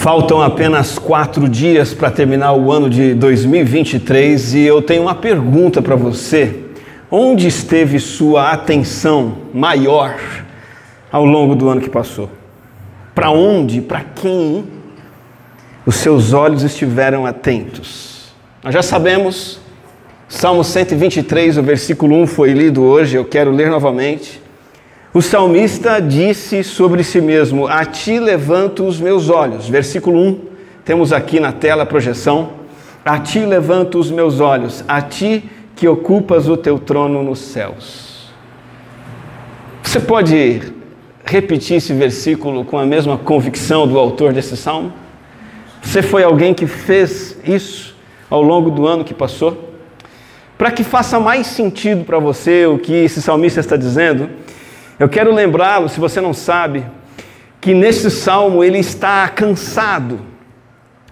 Faltam 0.00 0.40
apenas 0.40 0.98
quatro 0.98 1.46
dias 1.46 1.92
para 1.92 2.10
terminar 2.10 2.54
o 2.54 2.72
ano 2.72 2.88
de 2.88 3.12
2023 3.12 4.54
e 4.54 4.60
eu 4.62 4.80
tenho 4.80 5.02
uma 5.02 5.14
pergunta 5.14 5.82
para 5.82 5.94
você. 5.94 6.58
Onde 7.10 7.46
esteve 7.46 8.00
sua 8.00 8.50
atenção 8.50 9.36
maior 9.52 10.18
ao 11.12 11.26
longo 11.26 11.54
do 11.54 11.68
ano 11.68 11.82
que 11.82 11.90
passou? 11.90 12.30
Para 13.14 13.30
onde, 13.30 13.82
para 13.82 14.00
quem 14.00 14.64
os 15.84 15.96
seus 15.96 16.32
olhos 16.32 16.62
estiveram 16.62 17.26
atentos? 17.26 18.32
Nós 18.64 18.72
já 18.72 18.82
sabemos, 18.82 19.60
Salmo 20.30 20.64
123, 20.64 21.58
o 21.58 21.62
versículo 21.62 22.16
1 22.22 22.26
foi 22.26 22.54
lido 22.54 22.82
hoje, 22.82 23.18
eu 23.18 23.24
quero 23.26 23.50
ler 23.50 23.68
novamente. 23.68 24.39
O 25.12 25.20
salmista 25.20 26.00
disse 26.00 26.62
sobre 26.62 27.02
si 27.02 27.20
mesmo: 27.20 27.66
A 27.66 27.84
ti 27.84 28.20
levanto 28.20 28.86
os 28.86 29.00
meus 29.00 29.28
olhos. 29.28 29.68
Versículo 29.68 30.20
1, 30.20 30.40
temos 30.84 31.12
aqui 31.12 31.40
na 31.40 31.50
tela 31.50 31.82
a 31.82 31.86
projeção. 31.86 32.60
A 33.04 33.18
ti 33.18 33.40
levanto 33.40 33.98
os 33.98 34.10
meus 34.10 34.38
olhos, 34.40 34.84
a 34.86 35.02
ti 35.02 35.42
que 35.74 35.88
ocupas 35.88 36.48
o 36.48 36.56
teu 36.56 36.78
trono 36.78 37.24
nos 37.24 37.40
céus. 37.40 38.30
Você 39.82 39.98
pode 39.98 40.62
repetir 41.24 41.78
esse 41.78 41.92
versículo 41.92 42.64
com 42.64 42.78
a 42.78 42.86
mesma 42.86 43.16
convicção 43.16 43.88
do 43.88 43.98
autor 43.98 44.32
desse 44.32 44.56
salmo? 44.56 44.92
Você 45.82 46.02
foi 46.02 46.22
alguém 46.22 46.54
que 46.54 46.66
fez 46.66 47.36
isso 47.44 47.96
ao 48.28 48.42
longo 48.42 48.70
do 48.70 48.86
ano 48.86 49.02
que 49.02 49.14
passou? 49.14 49.74
Para 50.58 50.70
que 50.70 50.84
faça 50.84 51.18
mais 51.18 51.46
sentido 51.46 52.04
para 52.04 52.18
você 52.18 52.66
o 52.66 52.78
que 52.78 52.92
esse 52.92 53.22
salmista 53.22 53.60
está 53.60 53.76
dizendo, 53.76 54.28
eu 55.00 55.08
quero 55.08 55.34
lembrá-lo, 55.34 55.88
se 55.88 55.98
você 55.98 56.20
não 56.20 56.34
sabe, 56.34 56.84
que 57.58 57.72
nesse 57.72 58.10
salmo 58.10 58.62
ele 58.62 58.76
está 58.76 59.26
cansado 59.30 60.20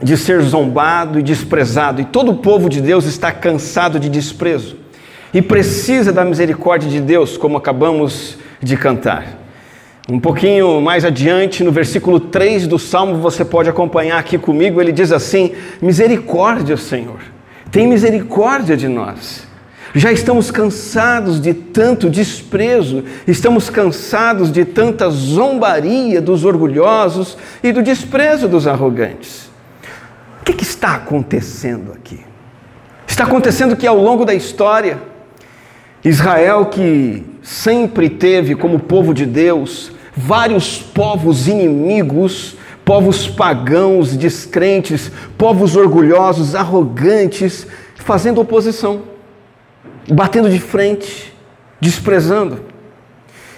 de 0.03 0.15
ser 0.15 0.43
zombado 0.43 1.19
e 1.19 1.23
desprezado, 1.23 2.03
e 2.03 2.05
todo 2.05 2.33
o 2.33 2.37
povo 2.37 2.69
de 2.69 2.83
Deus 2.83 3.07
está 3.07 3.33
cansado 3.33 3.99
de 3.99 4.11
desprezo 4.11 4.77
e 5.33 5.41
precisa 5.41 6.13
da 6.13 6.23
misericórdia 6.23 6.91
de 6.91 7.01
Deus, 7.01 7.39
como 7.39 7.57
acabamos 7.57 8.37
de 8.63 8.77
cantar. 8.77 9.39
Um 10.07 10.21
pouquinho 10.21 10.83
mais 10.83 11.03
adiante, 11.03 11.65
no 11.65 11.73
versículo 11.73 12.21
3 12.21 12.67
do 12.67 12.79
salmo, 12.79 13.17
você 13.17 13.43
pode 13.43 13.71
acompanhar 13.71 14.19
aqui 14.19 14.37
comigo, 14.37 14.83
ele 14.83 14.93
diz 14.93 15.13
assim: 15.13 15.53
Misericórdia, 15.81 16.77
Senhor, 16.77 17.21
tem 17.71 17.87
misericórdia 17.87 18.77
de 18.77 18.87
nós. 18.87 19.48
Já 19.95 20.13
estamos 20.13 20.51
cansados 20.51 21.41
de 21.41 21.55
tanto 21.55 22.11
desprezo, 22.11 23.05
estamos 23.27 23.71
cansados 23.71 24.53
de 24.53 24.65
tanta 24.65 25.09
zombaria 25.09 26.21
dos 26.21 26.45
orgulhosos 26.45 27.39
e 27.63 27.73
do 27.73 27.83
desprezo 27.83 28.49
dos 28.49 28.67
arrogantes. 28.67 29.51
O 30.41 30.45
que, 30.45 30.53
que 30.53 30.65
está 30.65 30.95
acontecendo 30.95 31.93
aqui? 31.93 32.21
Está 33.07 33.25
acontecendo 33.25 33.77
que 33.77 33.87
ao 33.87 33.97
longo 33.97 34.27
da 34.27 34.35
história, 34.35 34.99
Israel, 36.05 36.67
que 36.67 37.25
sempre 37.43 38.11
teve 38.11 38.55
como 38.55 38.79
povo 38.79 39.15
de 39.15 39.25
Deus 39.25 39.91
vários 40.15 40.79
povos 40.79 41.49
inimigos, 41.49 42.57
povos 42.85 43.27
pagãos, 43.27 44.17
descrentes, 44.17 45.11
povos 45.39 45.77
orgulhosos, 45.77 46.55
arrogantes, 46.55 47.67
fazendo 47.97 48.41
oposição 48.41 49.18
batendo 50.11 50.49
de 50.49 50.59
frente, 50.59 51.33
desprezando. 51.81 52.61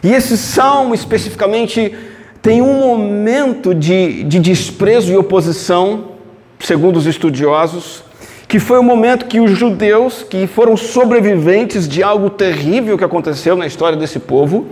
E 0.03 0.13
esse 0.13 0.37
salmo 0.37 0.95
especificamente 0.95 1.95
tem 2.43 2.63
um 2.63 2.81
momento 2.81 3.75
de, 3.75 4.25
de 4.25 4.39
desprezo 4.39 5.13
e 5.13 5.17
oposição, 5.17 6.13
segundo 6.59 6.97
os 6.97 7.07
estudiosos, 7.07 8.03
que 8.49 8.59
foi 8.59 8.79
o 8.79 8.83
momento 8.83 9.27
que 9.27 9.41
os 9.41 9.51
judeus, 9.51 10.25
que 10.29 10.47
foram 10.47 10.77
sobreviventes 10.77 11.87
de 11.87 12.03
algo 12.03 12.31
terrível 12.31 12.97
que 12.99 13.05
aconteceu 13.05 13.55
na 13.55 13.67
história 13.67 13.97
desse 13.97 14.19
povo, 14.19 14.67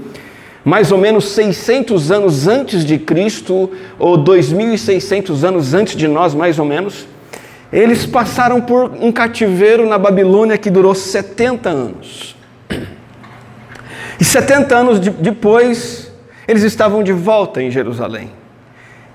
mais 0.65 0.91
ou 0.91 0.99
menos 0.99 1.29
600 1.29 2.11
anos 2.11 2.49
antes 2.49 2.85
de 2.85 2.99
Cristo, 2.99 3.71
ou 3.99 4.19
2.600 4.19 5.45
anos 5.45 5.75
antes 5.75 5.95
de 5.95 6.09
nós, 6.09 6.35
mais 6.35 6.59
ou 6.59 6.65
menos, 6.65 7.07
eles 7.73 8.07
passaram 8.07 8.61
por 8.61 8.93
um 9.01 9.13
cativeiro 9.13 9.87
na 9.87 9.99
Babilônia 9.99 10.57
que 10.57 10.71
durou 10.71 10.95
70 10.95 11.69
anos. 11.69 12.37
E 14.21 14.25
70 14.25 14.77
anos 14.77 15.01
de, 15.01 15.11
depois, 15.11 16.11
eles 16.47 16.63
estavam 16.63 17.03
de 17.03 17.13
volta 17.13 17.63
em 17.63 17.71
Jerusalém. 17.71 18.31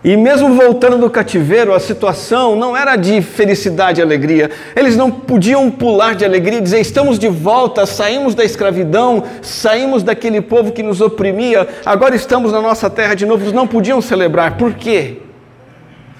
E 0.04 0.18
mesmo 0.18 0.54
voltando 0.54 0.98
do 0.98 1.10
cativeiro, 1.10 1.74
a 1.74 1.80
situação 1.80 2.58
não 2.58 2.76
era 2.76 2.98
de 2.98 3.22
felicidade 3.22 4.02
e 4.02 4.04
alegria. 4.04 4.52
Eles 4.76 4.98
não 4.98 5.10
podiam 5.10 5.72
pular 5.72 6.14
de 6.14 6.26
alegria 6.26 6.60
e 6.60 6.62
dizer: 6.62 6.82
estamos 6.82 7.18
de 7.18 7.30
volta, 7.30 7.86
saímos 7.86 8.36
da 8.36 8.44
escravidão, 8.44 9.24
saímos 9.42 10.04
daquele 10.04 10.42
povo 10.42 10.74
que 10.74 10.84
nos 10.84 11.00
oprimia, 11.00 11.68
agora 11.86 12.16
estamos 12.16 12.52
na 12.52 12.62
nossa 12.62 12.90
terra 12.90 13.14
de 13.14 13.26
novo. 13.26 13.44
Eles 13.44 13.54
não 13.54 13.66
podiam 13.66 14.02
celebrar. 14.02 14.58
Por 14.58 14.74
quê? 14.74 15.23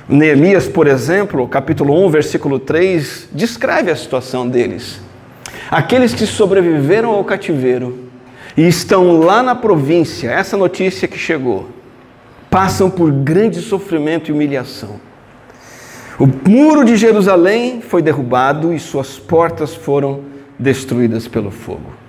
Neemias, 0.08 0.68
por 0.68 0.86
exemplo, 0.86 1.48
capítulo 1.48 2.06
1, 2.06 2.10
versículo 2.10 2.60
3, 2.60 3.30
descreve 3.32 3.90
a 3.90 3.96
situação 3.96 4.48
deles. 4.48 5.00
Aqueles 5.72 6.14
que 6.14 6.26
sobreviveram 6.26 7.12
ao 7.12 7.24
cativeiro 7.24 8.10
e 8.58 8.68
estão 8.68 9.20
lá 9.20 9.42
na 9.42 9.56
província, 9.56 10.30
essa 10.30 10.58
notícia 10.58 11.08
que 11.08 11.18
chegou, 11.18 11.70
passam 12.50 12.90
por 12.90 13.12
grande 13.12 13.62
sofrimento 13.62 14.30
e 14.30 14.34
humilhação. 14.34 15.00
O 16.20 16.28
muro 16.28 16.84
de 16.84 16.98
Jerusalém 16.98 17.82
foi 17.82 18.02
derrubado 18.02 18.74
e 18.74 18.80
suas 18.80 19.18
portas 19.18 19.74
foram 19.74 20.26
destruídas 20.60 21.28
pelo 21.28 21.50
fogo 21.50 22.03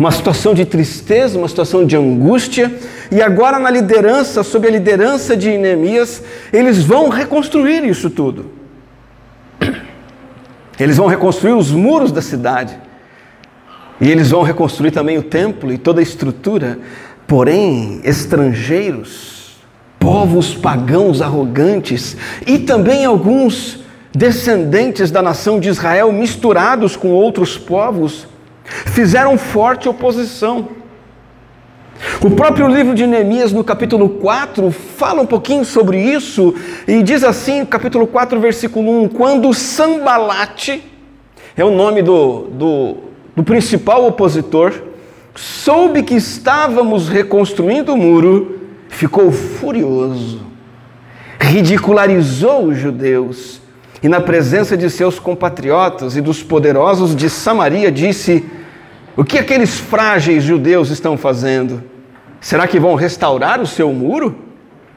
uma 0.00 0.10
situação 0.10 0.54
de 0.54 0.64
tristeza, 0.64 1.36
uma 1.36 1.46
situação 1.46 1.84
de 1.84 1.94
angústia, 1.94 2.74
e 3.12 3.20
agora 3.20 3.58
na 3.58 3.68
liderança, 3.68 4.42
sob 4.42 4.66
a 4.66 4.70
liderança 4.70 5.36
de 5.36 5.58
Neemias, 5.58 6.22
eles 6.50 6.82
vão 6.82 7.10
reconstruir 7.10 7.84
isso 7.84 8.08
tudo. 8.08 8.46
Eles 10.80 10.96
vão 10.96 11.06
reconstruir 11.06 11.52
os 11.52 11.70
muros 11.70 12.10
da 12.10 12.22
cidade. 12.22 12.78
E 14.00 14.10
eles 14.10 14.30
vão 14.30 14.42
reconstruir 14.42 14.90
também 14.90 15.18
o 15.18 15.22
templo 15.22 15.70
e 15.70 15.76
toda 15.76 16.00
a 16.00 16.02
estrutura. 16.02 16.78
Porém, 17.26 18.00
estrangeiros, 18.02 19.58
povos 19.98 20.54
pagãos 20.54 21.20
arrogantes 21.20 22.16
e 22.46 22.58
também 22.58 23.04
alguns 23.04 23.84
descendentes 24.14 25.10
da 25.10 25.20
nação 25.20 25.60
de 25.60 25.68
Israel 25.68 26.10
misturados 26.10 26.96
com 26.96 27.08
outros 27.08 27.58
povos, 27.58 28.29
fizeram 28.86 29.36
forte 29.36 29.88
oposição. 29.88 30.68
O 32.22 32.30
próprio 32.30 32.66
livro 32.66 32.94
de 32.94 33.06
Neemias, 33.06 33.52
no 33.52 33.62
capítulo 33.62 34.08
4, 34.08 34.70
fala 34.70 35.20
um 35.20 35.26
pouquinho 35.26 35.64
sobre 35.64 35.98
isso 35.98 36.54
e 36.88 37.02
diz 37.02 37.22
assim, 37.22 37.64
capítulo 37.64 38.06
4, 38.06 38.40
versículo 38.40 39.02
1: 39.04 39.08
Quando 39.08 39.52
Sambalate, 39.52 40.82
é 41.56 41.64
o 41.64 41.70
nome 41.70 42.02
do, 42.02 42.46
do, 42.52 42.96
do 43.36 43.42
principal 43.42 44.06
opositor, 44.06 44.72
soube 45.34 46.02
que 46.02 46.14
estávamos 46.14 47.08
reconstruindo 47.08 47.92
o 47.92 47.96
muro, 47.96 48.60
ficou 48.88 49.30
furioso, 49.30 50.40
ridicularizou 51.38 52.64
os 52.66 52.78
judeus 52.78 53.60
e, 54.02 54.08
na 54.08 54.20
presença 54.20 54.74
de 54.74 54.88
seus 54.88 55.18
compatriotas 55.18 56.16
e 56.16 56.22
dos 56.22 56.42
poderosos 56.42 57.14
de 57.14 57.28
Samaria, 57.28 57.92
disse: 57.92 58.44
o 59.20 59.24
que 59.24 59.36
aqueles 59.36 59.78
frágeis 59.78 60.42
judeus 60.42 60.88
estão 60.88 61.14
fazendo? 61.14 61.82
Será 62.40 62.66
que 62.66 62.80
vão 62.80 62.94
restaurar 62.94 63.60
o 63.60 63.66
seu 63.66 63.92
muro? 63.92 64.34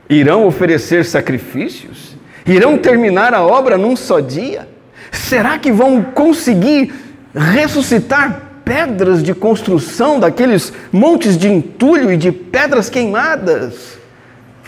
Irão 0.09 0.47
oferecer 0.47 1.03
sacrifícios? 1.03 2.15
Irão 2.45 2.77
terminar 2.77 3.33
a 3.33 3.43
obra 3.43 3.77
num 3.77 3.97
só 3.97 4.21
dia? 4.21 4.69
Será 5.11 5.59
que 5.59 5.73
vão 5.73 6.01
conseguir 6.01 6.93
ressuscitar 7.35 8.61
pedras 8.63 9.21
de 9.21 9.33
construção 9.33 10.21
daqueles 10.21 10.71
montes 10.89 11.37
de 11.37 11.49
entulho 11.49 12.09
e 12.09 12.15
de 12.15 12.31
pedras 12.31 12.89
queimadas? 12.89 13.97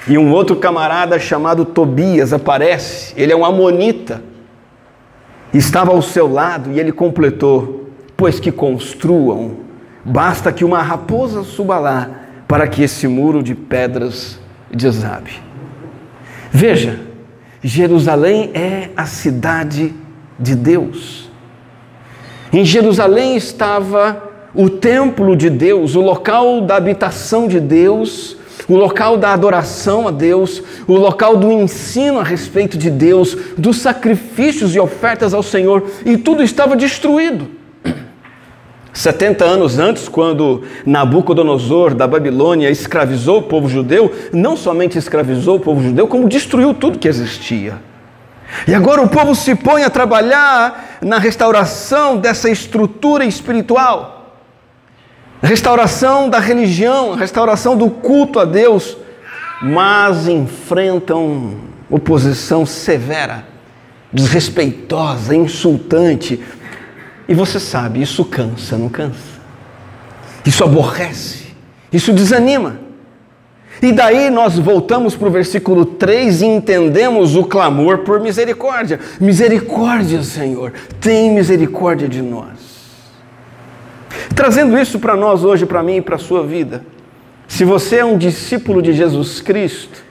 E 0.06 0.18
um 0.18 0.34
outro 0.34 0.58
camarada 0.58 1.18
chamado 1.18 1.64
Tobias 1.64 2.34
aparece, 2.34 3.14
ele 3.16 3.32
é 3.32 3.36
um 3.38 3.46
amonita, 3.46 4.22
estava 5.54 5.94
ao 5.94 6.02
seu 6.02 6.30
lado 6.30 6.74
e 6.74 6.78
ele 6.78 6.92
completou: 6.92 7.75
pois 8.18 8.40
que 8.40 8.52
construam, 8.52 9.58
basta 10.04 10.52
que 10.52 10.64
uma 10.64 10.82
raposa 10.82 11.44
suba 11.44 11.78
lá 11.78 12.10
para 12.48 12.68
que 12.68 12.84
esse 12.84 13.08
muro 13.08 13.42
de 13.42 13.56
pedras 13.56 14.40
desabe. 14.72 15.32
Veja, 16.52 17.00
Jerusalém 17.64 18.52
é 18.54 18.90
a 18.96 19.06
cidade 19.06 19.94
de 20.40 20.56
Deus. 20.56 21.30
Em 22.54 22.64
Jerusalém 22.64 23.36
estava 23.36 24.32
o 24.54 24.70
templo 24.70 25.36
de 25.36 25.50
Deus, 25.50 25.96
o 25.96 26.02
local 26.02 26.62
da 26.62 26.78
habitação 26.78 27.48
de 27.48 27.60
Deus, 27.60 28.38
o 28.70 28.76
local 28.76 29.18
da 29.18 29.34
adoração 29.34 30.08
a 30.08 30.12
Deus, 30.12 30.64
o 30.88 30.94
local 30.94 31.36
do 31.38 31.52
ensino 31.52 32.20
a 32.20 32.24
respeito 32.24 32.78
de 32.78 32.90
Deus, 32.90 33.36
dos 33.58 33.78
sacrifícios 33.78 34.76
e 34.76 34.80
ofertas 34.80 35.34
ao 35.34 35.44
Senhor, 35.44 35.86
e 36.06 36.18
tudo 36.18 36.42
estava 36.42 36.76
destruído. 36.76 37.55
70 38.96 39.44
anos 39.44 39.78
antes, 39.78 40.08
quando 40.08 40.64
Nabucodonosor 40.86 41.94
da 41.94 42.08
Babilônia 42.08 42.70
escravizou 42.70 43.40
o 43.40 43.44
povo 43.44 43.68
judeu, 43.68 44.10
não 44.32 44.56
somente 44.56 44.98
escravizou 44.98 45.58
o 45.58 45.60
povo 45.60 45.84
judeu, 45.84 46.08
como 46.08 46.30
destruiu 46.30 46.74
tudo 46.74 46.98
que 46.98 47.08
existia. 47.08 47.74
E 48.66 48.74
agora 48.74 49.02
o 49.02 49.10
povo 49.10 49.36
se 49.36 49.54
põe 49.54 49.84
a 49.84 49.90
trabalhar 49.90 50.98
na 51.02 51.20
restauração 51.20 52.16
dessa 52.16 52.50
estrutura 52.50 53.26
espiritual, 53.26 54.38
restauração 55.44 56.30
da 56.30 56.40
religião, 56.40 57.16
restauração 57.16 57.76
do 57.76 57.90
culto 57.90 58.40
a 58.40 58.46
Deus, 58.46 58.98
mas 59.62 60.26
enfrentam 60.30 61.56
oposição 61.90 62.66
severa, 62.66 63.46
desrespeitosa, 64.14 65.36
insultante, 65.36 66.42
e 67.28 67.34
você 67.34 67.60
sabe, 67.60 68.02
isso 68.02 68.24
cansa, 68.26 68.78
não 68.78 68.90
cansa? 68.90 69.36
Isso 70.46 70.64
aborrece, 70.64 71.46
isso 71.92 72.14
desanima. 72.14 72.80
E 73.82 73.92
daí 73.92 74.30
nós 74.30 74.58
voltamos 74.58 75.16
para 75.16 75.28
o 75.28 75.32
versículo 75.32 75.86
3 75.86 76.42
e 76.42 76.46
entendemos 76.46 77.36
o 77.36 77.44
clamor 77.44 78.00
por 78.00 78.20
misericórdia. 78.20 79.00
Misericórdia, 79.20 80.24
Senhor, 80.24 80.72
tem 81.00 81.32
misericórdia 81.32 82.08
de 82.08 82.22
nós. 82.22 82.76
Trazendo 84.34 84.78
isso 84.78 85.00
para 85.00 85.16
nós 85.16 85.44
hoje, 85.44 85.66
para 85.66 85.84
mim 85.84 85.98
e 85.98 86.02
para 86.02 86.16
a 86.16 86.20
sua 86.20 86.46
vida. 86.46 86.86
Se 87.48 87.64
você 87.64 87.98
é 87.98 88.06
um 88.06 88.18
discípulo 88.18 88.82
de 88.82 88.94
Jesus 88.94 89.42
Cristo, 89.42 90.04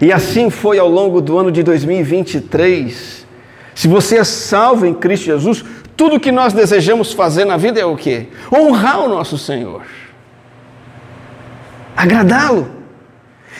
e 0.00 0.12
assim 0.12 0.50
foi 0.50 0.78
ao 0.78 0.88
longo 0.88 1.20
do 1.20 1.38
ano 1.38 1.50
de 1.50 1.62
2023, 1.62 3.26
se 3.74 3.88
você 3.88 4.18
é 4.18 4.24
salvo 4.24 4.86
em 4.86 4.94
Cristo 4.94 5.26
Jesus, 5.26 5.64
tudo 6.00 6.18
que 6.18 6.32
nós 6.32 6.54
desejamos 6.54 7.12
fazer 7.12 7.44
na 7.44 7.58
vida 7.58 7.78
é 7.78 7.84
o 7.84 7.94
quê? 7.94 8.28
Honrar 8.50 9.00
o 9.00 9.08
nosso 9.10 9.36
Senhor. 9.36 9.82
Agradá-lo. 11.94 12.70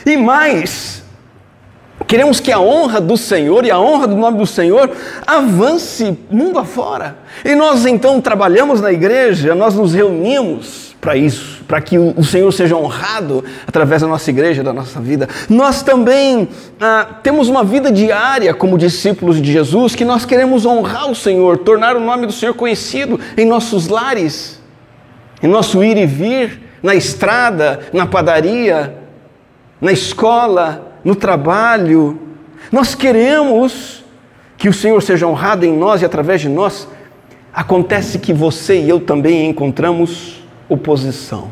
E 0.06 0.16
mais, 0.16 1.04
queremos 2.06 2.40
que 2.40 2.50
a 2.50 2.58
honra 2.58 2.98
do 2.98 3.14
Senhor 3.18 3.66
e 3.66 3.70
a 3.70 3.78
honra 3.78 4.06
do 4.06 4.16
nome 4.16 4.38
do 4.38 4.46
Senhor 4.46 4.90
avance 5.26 6.18
mundo 6.30 6.58
afora. 6.58 7.18
E 7.44 7.54
nós 7.54 7.84
então 7.84 8.22
trabalhamos 8.22 8.80
na 8.80 8.90
igreja, 8.90 9.54
nós 9.54 9.74
nos 9.74 9.92
reunimos 9.92 10.89
para 11.00 11.16
isso, 11.16 11.64
para 11.66 11.80
que 11.80 11.96
o 11.98 12.22
Senhor 12.22 12.52
seja 12.52 12.76
honrado 12.76 13.42
através 13.66 14.02
da 14.02 14.08
nossa 14.08 14.28
igreja, 14.28 14.62
da 14.62 14.72
nossa 14.72 15.00
vida. 15.00 15.26
Nós 15.48 15.82
também 15.82 16.46
ah, 16.78 17.06
temos 17.22 17.48
uma 17.48 17.64
vida 17.64 17.90
diária 17.90 18.52
como 18.52 18.76
discípulos 18.76 19.40
de 19.40 19.50
Jesus 19.50 19.94
que 19.94 20.04
nós 20.04 20.26
queremos 20.26 20.66
honrar 20.66 21.10
o 21.10 21.14
Senhor, 21.14 21.56
tornar 21.58 21.96
o 21.96 22.00
nome 22.00 22.26
do 22.26 22.32
Senhor 22.32 22.52
conhecido 22.52 23.18
em 23.34 23.46
nossos 23.46 23.88
lares, 23.88 24.60
em 25.42 25.48
nosso 25.48 25.82
ir 25.82 25.96
e 25.96 26.04
vir, 26.04 26.60
na 26.82 26.94
estrada, 26.94 27.80
na 27.94 28.06
padaria, 28.06 28.94
na 29.80 29.92
escola, 29.92 30.98
no 31.02 31.14
trabalho. 31.14 32.20
Nós 32.70 32.94
queremos 32.94 34.04
que 34.58 34.68
o 34.68 34.72
Senhor 34.72 35.00
seja 35.02 35.26
honrado 35.26 35.64
em 35.64 35.74
nós 35.74 36.02
e 36.02 36.04
através 36.04 36.42
de 36.42 36.48
nós. 36.50 36.86
Acontece 37.52 38.18
que 38.18 38.34
você 38.34 38.80
e 38.80 38.88
eu 38.88 39.00
também 39.00 39.48
encontramos 39.48 40.39
oposição. 40.70 41.50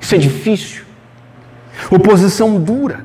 Isso 0.00 0.14
é 0.14 0.18
difícil. 0.18 0.84
Oposição 1.90 2.58
dura. 2.58 3.04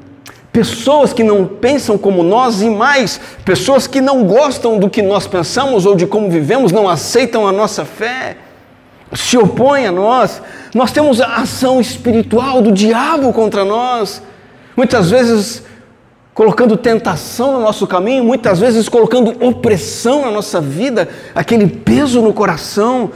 Pessoas 0.53 1.13
que 1.13 1.23
não 1.23 1.45
pensam 1.45 1.97
como 1.97 2.23
nós 2.23 2.61
e 2.61 2.69
mais, 2.69 3.19
pessoas 3.43 3.85
que 3.85 3.99
não 3.99 4.23
gostam 4.23 4.79
do 4.79 4.89
que 4.89 5.01
nós 5.01 5.27
pensamos 5.27 5.85
ou 5.85 5.95
de 5.95 6.07
como 6.07 6.31
vivemos, 6.31 6.71
não 6.71 6.89
aceitam 6.89 7.47
a 7.47 7.51
nossa 7.51 7.85
fé, 7.85 8.37
se 9.13 9.37
opõem 9.37 9.85
a 9.85 9.91
nós. 9.91 10.41
Nós 10.73 10.91
temos 10.91 11.21
a 11.21 11.35
ação 11.35 11.79
espiritual 11.79 12.61
do 12.61 12.71
diabo 12.71 13.31
contra 13.33 13.63
nós. 13.63 14.21
Muitas 14.75 15.11
vezes 15.11 15.63
colocando 16.33 16.77
tentação 16.77 17.53
no 17.53 17.59
nosso 17.61 17.87
caminho, 17.87 18.23
muitas 18.23 18.59
vezes 18.59 18.87
colocando 18.87 19.43
opressão 19.43 20.21
na 20.21 20.31
nossa 20.31 20.61
vida, 20.61 21.09
aquele 21.33 21.67
peso 21.67 22.21
no 22.21 22.31
coração 22.31 23.11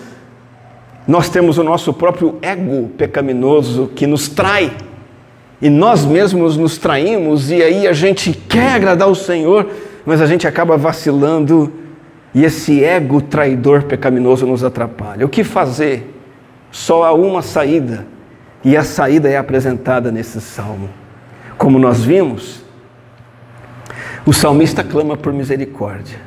nós 1.07 1.29
temos 1.29 1.57
o 1.57 1.63
nosso 1.63 1.93
próprio 1.93 2.37
ego 2.41 2.89
pecaminoso 2.97 3.91
que 3.95 4.05
nos 4.05 4.29
trai. 4.29 4.71
E 5.61 5.69
nós 5.69 6.05
mesmos 6.05 6.57
nos 6.57 6.77
traímos, 6.77 7.51
e 7.51 7.61
aí 7.61 7.87
a 7.87 7.93
gente 7.93 8.33
quer 8.33 8.73
agradar 8.73 9.07
o 9.07 9.15
Senhor, 9.15 9.69
mas 10.05 10.21
a 10.21 10.25
gente 10.25 10.47
acaba 10.47 10.75
vacilando, 10.75 11.71
e 12.33 12.43
esse 12.43 12.83
ego 12.83 13.21
traidor 13.21 13.83
pecaminoso 13.83 14.45
nos 14.47 14.63
atrapalha. 14.63 15.25
O 15.25 15.29
que 15.29 15.43
fazer? 15.43 16.15
Só 16.71 17.03
há 17.03 17.13
uma 17.13 17.41
saída, 17.41 18.07
e 18.63 18.75
a 18.75 18.83
saída 18.83 19.29
é 19.29 19.37
apresentada 19.37 20.11
nesse 20.11 20.41
salmo. 20.41 20.89
Como 21.57 21.77
nós 21.77 22.03
vimos, 22.03 22.63
o 24.25 24.33
salmista 24.33 24.83
clama 24.83 25.15
por 25.15 25.31
misericórdia, 25.31 26.19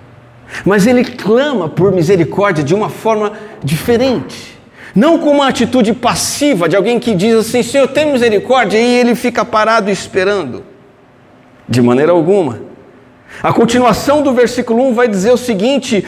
mas 0.64 0.86
ele 0.86 1.04
clama 1.04 1.68
por 1.68 1.90
misericórdia 1.90 2.62
de 2.62 2.74
uma 2.74 2.88
forma 2.88 3.32
diferente. 3.62 4.53
Não 4.94 5.18
com 5.18 5.30
uma 5.30 5.48
atitude 5.48 5.92
passiva 5.92 6.68
de 6.68 6.76
alguém 6.76 7.00
que 7.00 7.14
diz 7.14 7.34
assim: 7.34 7.62
Senhor, 7.62 7.88
tem 7.88 8.12
misericórdia, 8.12 8.78
e 8.78 8.98
ele 8.98 9.14
fica 9.14 9.44
parado 9.44 9.90
esperando. 9.90 10.62
De 11.68 11.82
maneira 11.82 12.12
alguma. 12.12 12.60
A 13.42 13.52
continuação 13.52 14.22
do 14.22 14.32
versículo 14.32 14.86
1 14.88 14.94
vai 14.94 15.08
dizer 15.08 15.32
o 15.32 15.36
seguinte: 15.36 16.04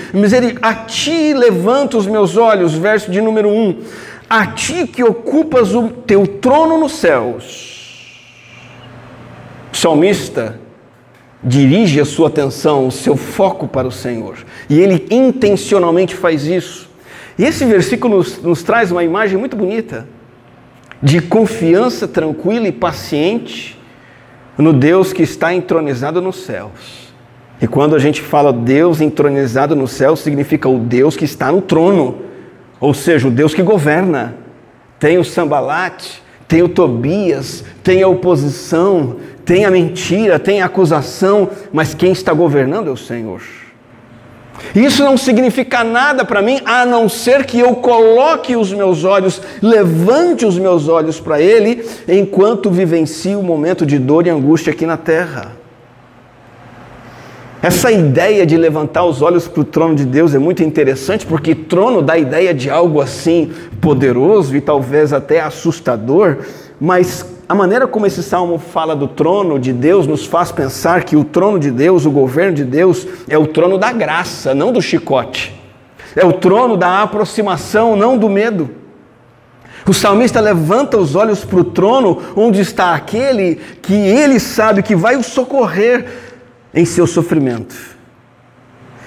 A 0.62 0.74
ti 0.74 1.34
levanto 1.34 1.98
os 1.98 2.06
meus 2.06 2.36
olhos, 2.36 2.74
verso 2.74 3.10
de 3.10 3.20
número 3.20 3.48
1. 3.48 3.82
A 4.28 4.46
ti 4.46 4.86
que 4.86 5.02
ocupas 5.02 5.74
o 5.74 5.88
teu 5.88 6.26
trono 6.26 6.78
nos 6.78 6.92
céus. 6.92 7.74
O 9.72 9.76
salmista 9.76 10.58
dirige 11.42 12.00
a 12.00 12.04
sua 12.04 12.28
atenção, 12.28 12.86
o 12.86 12.92
seu 12.92 13.16
foco 13.16 13.68
para 13.68 13.86
o 13.86 13.92
Senhor. 13.92 14.36
E 14.68 14.80
ele 14.80 15.06
intencionalmente 15.10 16.14
faz 16.14 16.44
isso. 16.44 16.85
E 17.38 17.44
esse 17.44 17.64
versículo 17.64 18.18
nos, 18.18 18.42
nos 18.42 18.62
traz 18.62 18.90
uma 18.90 19.04
imagem 19.04 19.38
muito 19.38 19.56
bonita 19.56 20.06
de 21.02 21.20
confiança 21.20 22.08
tranquila 22.08 22.66
e 22.68 22.72
paciente 22.72 23.78
no 24.56 24.72
Deus 24.72 25.12
que 25.12 25.22
está 25.22 25.52
entronizado 25.52 26.22
nos 26.22 26.36
céus. 26.36 27.06
E 27.60 27.66
quando 27.66 27.94
a 27.94 27.98
gente 27.98 28.22
fala 28.22 28.52
Deus 28.52 29.00
entronizado 29.00 29.76
no 29.76 29.86
céu, 29.86 30.16
significa 30.16 30.68
o 30.68 30.78
Deus 30.78 31.16
que 31.16 31.24
está 31.24 31.52
no 31.52 31.60
trono, 31.60 32.22
ou 32.80 32.92
seja, 32.94 33.28
o 33.28 33.30
Deus 33.30 33.54
que 33.54 33.62
governa. 33.62 34.34
Tem 34.98 35.18
o 35.18 35.24
sambalate, 35.24 36.22
tem 36.48 36.62
o 36.62 36.68
Tobias, 36.68 37.64
tem 37.82 38.02
a 38.02 38.08
oposição, 38.08 39.16
tem 39.44 39.64
a 39.64 39.70
mentira, 39.70 40.38
tem 40.38 40.62
a 40.62 40.66
acusação, 40.66 41.50
mas 41.72 41.94
quem 41.94 42.12
está 42.12 42.32
governando 42.32 42.88
é 42.88 42.90
o 42.90 42.96
Senhor. 42.96 43.42
Isso 44.74 45.02
não 45.02 45.16
significa 45.16 45.82
nada 45.84 46.24
para 46.24 46.42
mim 46.42 46.60
a 46.64 46.84
não 46.84 47.08
ser 47.08 47.44
que 47.44 47.58
eu 47.58 47.76
coloque 47.76 48.56
os 48.56 48.72
meus 48.72 49.04
olhos, 49.04 49.40
levante 49.62 50.44
os 50.44 50.58
meus 50.58 50.88
olhos 50.88 51.20
para 51.20 51.40
Ele, 51.40 51.84
enquanto 52.08 52.70
vivencio 52.70 53.40
o 53.40 53.42
momento 53.42 53.86
de 53.86 53.98
dor 53.98 54.26
e 54.26 54.30
angústia 54.30 54.72
aqui 54.72 54.86
na 54.86 54.96
terra. 54.96 55.52
Essa 57.62 57.90
ideia 57.90 58.46
de 58.46 58.56
levantar 58.56 59.04
os 59.04 59.22
olhos 59.22 59.48
para 59.48 59.60
o 59.60 59.64
trono 59.64 59.94
de 59.94 60.04
Deus 60.04 60.34
é 60.34 60.38
muito 60.38 60.62
interessante, 60.62 61.26
porque 61.26 61.54
trono 61.54 62.02
dá 62.02 62.12
a 62.12 62.18
ideia 62.18 62.54
de 62.54 62.70
algo 62.70 63.00
assim 63.00 63.50
poderoso 63.80 64.54
e 64.54 64.60
talvez 64.60 65.12
até 65.12 65.40
assustador, 65.40 66.38
mas 66.78 67.35
a 67.48 67.54
maneira 67.54 67.86
como 67.86 68.06
esse 68.06 68.22
salmo 68.22 68.58
fala 68.58 68.96
do 68.96 69.06
trono 69.06 69.58
de 69.58 69.72
Deus 69.72 70.06
nos 70.06 70.26
faz 70.26 70.50
pensar 70.50 71.04
que 71.04 71.16
o 71.16 71.22
trono 71.22 71.60
de 71.60 71.70
Deus, 71.70 72.04
o 72.04 72.10
governo 72.10 72.54
de 72.54 72.64
Deus, 72.64 73.06
é 73.28 73.38
o 73.38 73.46
trono 73.46 73.78
da 73.78 73.92
graça, 73.92 74.52
não 74.52 74.72
do 74.72 74.82
chicote. 74.82 75.54
É 76.16 76.24
o 76.24 76.32
trono 76.32 76.76
da 76.76 77.02
aproximação, 77.02 77.94
não 77.94 78.18
do 78.18 78.28
medo. 78.28 78.70
O 79.86 79.94
salmista 79.94 80.40
levanta 80.40 80.98
os 80.98 81.14
olhos 81.14 81.44
para 81.44 81.60
o 81.60 81.64
trono 81.64 82.20
onde 82.34 82.60
está 82.60 82.94
aquele 82.94 83.60
que 83.80 83.94
ele 83.94 84.40
sabe 84.40 84.82
que 84.82 84.96
vai 84.96 85.16
o 85.16 85.22
socorrer 85.22 86.06
em 86.74 86.84
seu 86.84 87.06
sofrimento. 87.06 87.76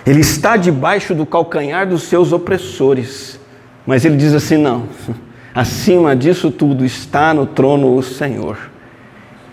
Ele 0.05 0.21
está 0.21 0.55
debaixo 0.55 1.13
do 1.13 1.25
calcanhar 1.25 1.87
dos 1.87 2.03
seus 2.03 2.31
opressores, 2.31 3.37
mas 3.85 4.05
ele 4.05 4.15
diz 4.15 4.33
assim: 4.33 4.55
não. 4.55 4.87
Acima 5.53 6.15
disso 6.15 6.51
tudo 6.51 6.85
está 6.85 7.33
no 7.33 7.45
trono 7.45 7.95
o 7.95 8.03
Senhor. 8.03 8.57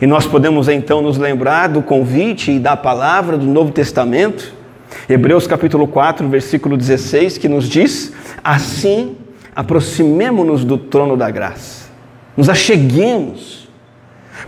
E 0.01 0.07
nós 0.07 0.27
podemos 0.27 0.69
então 0.69 1.01
nos 1.01 1.17
lembrar 1.17 1.69
do 1.69 1.81
convite 1.81 2.53
e 2.53 2.59
da 2.59 2.77
palavra 2.77 3.39
do 3.39 3.47
Novo 3.47 3.73
Testamento, 3.73 4.53
Hebreus 5.09 5.47
capítulo 5.47 5.89
4, 5.89 6.29
versículo 6.29 6.77
16, 6.77 7.39
que 7.39 7.49
nos 7.49 7.67
diz: 7.67 8.13
Assim 8.45 9.17
aproximemo-nos 9.55 10.65
do 10.65 10.77
trono 10.77 11.17
da 11.17 11.31
graça, 11.31 11.89
nos 12.37 12.51
acheguemos, 12.51 13.71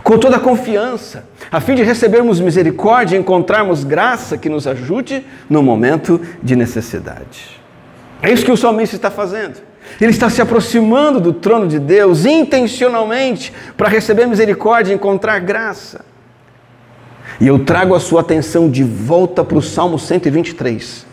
com 0.03 0.19
toda 0.19 0.37
a 0.37 0.39
confiança, 0.39 1.27
a 1.51 1.59
fim 1.59 1.73
de 1.73 1.81
recebermos 1.81 2.39
misericórdia 2.39 3.17
e 3.17 3.19
encontrarmos 3.19 3.83
graça 3.83 4.37
que 4.37 4.49
nos 4.49 4.67
ajude 4.67 5.25
no 5.49 5.63
momento 5.63 6.21
de 6.43 6.55
necessidade. 6.55 7.59
É 8.21 8.31
isso 8.31 8.45
que 8.45 8.51
o 8.51 8.57
salmista 8.57 8.95
está 8.95 9.09
fazendo. 9.09 9.68
Ele 9.99 10.11
está 10.11 10.29
se 10.29 10.41
aproximando 10.41 11.19
do 11.19 11.33
trono 11.33 11.67
de 11.67 11.79
Deus 11.79 12.25
intencionalmente 12.25 13.53
para 13.75 13.89
receber 13.89 14.25
misericórdia 14.27 14.91
e 14.91 14.95
encontrar 14.95 15.39
graça. 15.39 16.05
E 17.39 17.47
eu 17.47 17.59
trago 17.59 17.95
a 17.95 17.99
sua 17.99 18.21
atenção 18.21 18.69
de 18.69 18.83
volta 18.83 19.43
para 19.43 19.57
o 19.57 19.61
Salmo 19.61 19.97
123, 19.97 21.05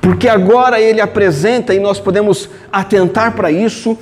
porque 0.00 0.28
agora 0.28 0.80
ele 0.80 1.00
apresenta 1.00 1.74
e 1.74 1.78
nós 1.78 2.00
podemos 2.00 2.48
atentar 2.72 3.32
para 3.32 3.50
isso 3.50 3.96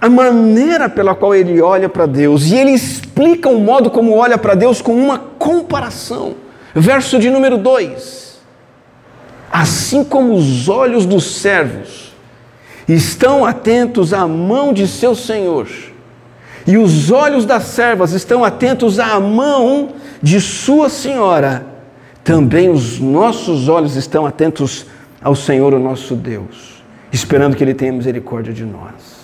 a 0.00 0.08
maneira 0.08 0.88
pela 0.88 1.14
qual 1.14 1.34
ele 1.34 1.60
olha 1.60 1.88
para 1.88 2.06
Deus, 2.06 2.46
e 2.46 2.54
ele 2.54 2.70
explica 2.70 3.48
o 3.48 3.60
modo 3.60 3.90
como 3.90 4.14
olha 4.14 4.38
para 4.38 4.54
Deus 4.54 4.80
com 4.80 4.94
uma 4.94 5.18
comparação. 5.18 6.36
Verso 6.74 7.18
de 7.18 7.28
número 7.28 7.58
2: 7.58 8.40
Assim 9.52 10.02
como 10.02 10.34
os 10.34 10.68
olhos 10.68 11.04
dos 11.04 11.40
servos 11.40 12.09
estão 12.94 13.44
atentos 13.44 14.12
à 14.12 14.26
mão 14.26 14.72
de 14.72 14.86
seu 14.86 15.14
senhor, 15.14 15.68
e 16.66 16.76
os 16.76 17.10
olhos 17.10 17.44
das 17.44 17.64
servas 17.64 18.12
estão 18.12 18.44
atentos 18.44 18.98
à 18.98 19.18
mão 19.18 19.90
de 20.22 20.40
sua 20.40 20.88
senhora, 20.88 21.66
também 22.22 22.68
os 22.68 23.00
nossos 23.00 23.68
olhos 23.68 23.96
estão 23.96 24.26
atentos 24.26 24.86
ao 25.22 25.34
Senhor, 25.34 25.72
o 25.72 25.78
nosso 25.78 26.14
Deus, 26.14 26.82
esperando 27.12 27.56
que 27.56 27.64
Ele 27.64 27.74
tenha 27.74 27.92
misericórdia 27.92 28.52
de 28.52 28.64
nós. 28.64 29.20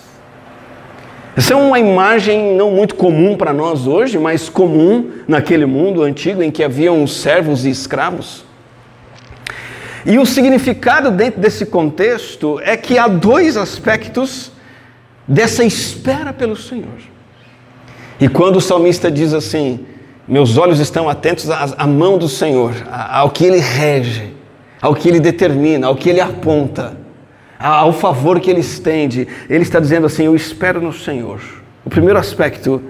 Essa 1.37 1.53
é 1.53 1.57
uma 1.57 1.79
imagem 1.79 2.57
não 2.57 2.71
muito 2.71 2.95
comum 2.95 3.37
para 3.37 3.53
nós 3.53 3.87
hoje, 3.87 4.19
mas 4.19 4.49
comum 4.49 5.11
naquele 5.29 5.67
mundo 5.67 6.03
antigo 6.03 6.43
em 6.43 6.51
que 6.51 6.65
haviam 6.65 7.07
servos 7.07 7.67
e 7.67 7.71
escravos. 7.71 8.46
E 10.07 10.19
o 10.19 10.25
significado 10.25 11.11
dentro 11.11 11.41
desse 11.41 11.67
contexto 11.67 12.59
é 12.61 12.77
que 12.77 12.97
há 12.97 13.09
dois 13.09 13.57
aspectos 13.57 14.53
dessa 15.27 15.65
espera 15.65 16.33
pelo 16.33 16.57
Senhor. 16.57 16.99
E 18.19 18.29
quando 18.29 18.57
o 18.57 18.61
salmista 18.61 19.11
diz 19.11 19.35
assim: 19.35 19.85
Meus 20.27 20.57
olhos 20.57 20.81
estão 20.81 21.09
atentos 21.09 21.51
à 21.51 21.87
mão 21.87 22.17
do 22.17 22.29
Senhor, 22.29 22.73
ao 22.89 23.31
que 23.31 23.45
ele 23.45 23.59
rege, 23.59 24.33
ao 24.81 24.95
que 24.95 25.09
ele 25.09 25.21
determina, 25.21 25.89
ao 25.89 25.97
que 25.97 26.09
ele 26.09 26.21
aponta 26.21 27.05
ao 27.59 27.93
favor 27.93 28.41
que 28.41 28.51
ele 28.51 28.61
estende. 28.61 29.27
Ele 29.49 29.63
está 29.63 29.81
dizendo 29.81 30.07
assim: 30.07 30.25
Eu 30.25 30.37
espero 30.37 30.81
no 30.81 30.93
Senhor. 30.93 31.41
O 31.85 31.91
primeiro 31.91 32.19
aspecto, 32.19 32.83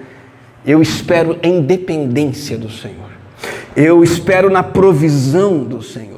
eu 0.65 0.81
espero 0.81 1.37
em 1.41 1.61
dependência 1.61 2.57
do 2.57 2.69
Senhor. 2.69 3.07
Eu 3.75 4.03
espero 4.03 4.49
na 4.49 4.63
provisão 4.63 5.59
do 5.59 5.81
Senhor. 5.81 6.16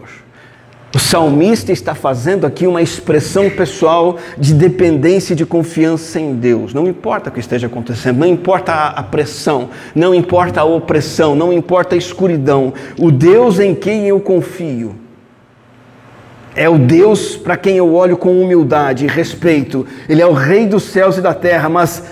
O 0.93 0.97
salmista 0.97 1.71
está 1.71 1.93
fazendo 1.93 2.47
aqui 2.47 2.65
uma 2.65 2.81
expressão 2.81 3.47
pessoal 3.47 4.17
de 4.35 4.55
dependência 4.55 5.33
e 5.33 5.35
de 5.35 5.45
confiança 5.45 6.19
em 6.19 6.33
Deus. 6.33 6.73
Não 6.73 6.87
importa 6.87 7.29
o 7.29 7.31
que 7.31 7.39
esteja 7.39 7.67
acontecendo, 7.67 8.17
não 8.17 8.25
importa 8.25 8.73
a 8.73 9.03
pressão, 9.03 9.69
não 9.93 10.15
importa 10.15 10.61
a 10.61 10.63
opressão, 10.63 11.35
não 11.35 11.53
importa 11.53 11.93
a 11.93 11.97
escuridão. 11.97 12.73
O 12.97 13.11
Deus 13.11 13.59
em 13.59 13.75
quem 13.75 14.07
eu 14.07 14.19
confio 14.19 14.95
é 16.55 16.67
o 16.67 16.79
Deus 16.79 17.35
para 17.35 17.55
quem 17.55 17.77
eu 17.77 17.93
olho 17.93 18.17
com 18.17 18.41
humildade 18.41 19.05
e 19.05 19.07
respeito. 19.07 19.85
Ele 20.09 20.23
é 20.23 20.25
o 20.25 20.33
Rei 20.33 20.65
dos 20.65 20.83
céus 20.83 21.17
e 21.17 21.21
da 21.21 21.35
terra, 21.35 21.69
mas 21.69 22.03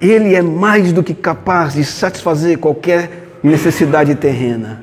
Ele 0.00 0.34
é 0.34 0.40
mais 0.40 0.94
do 0.94 1.02
que 1.02 1.12
capaz 1.12 1.74
de 1.74 1.84
satisfazer 1.84 2.58
qualquer 2.58 3.36
necessidade 3.42 4.14
terrena. 4.14 4.82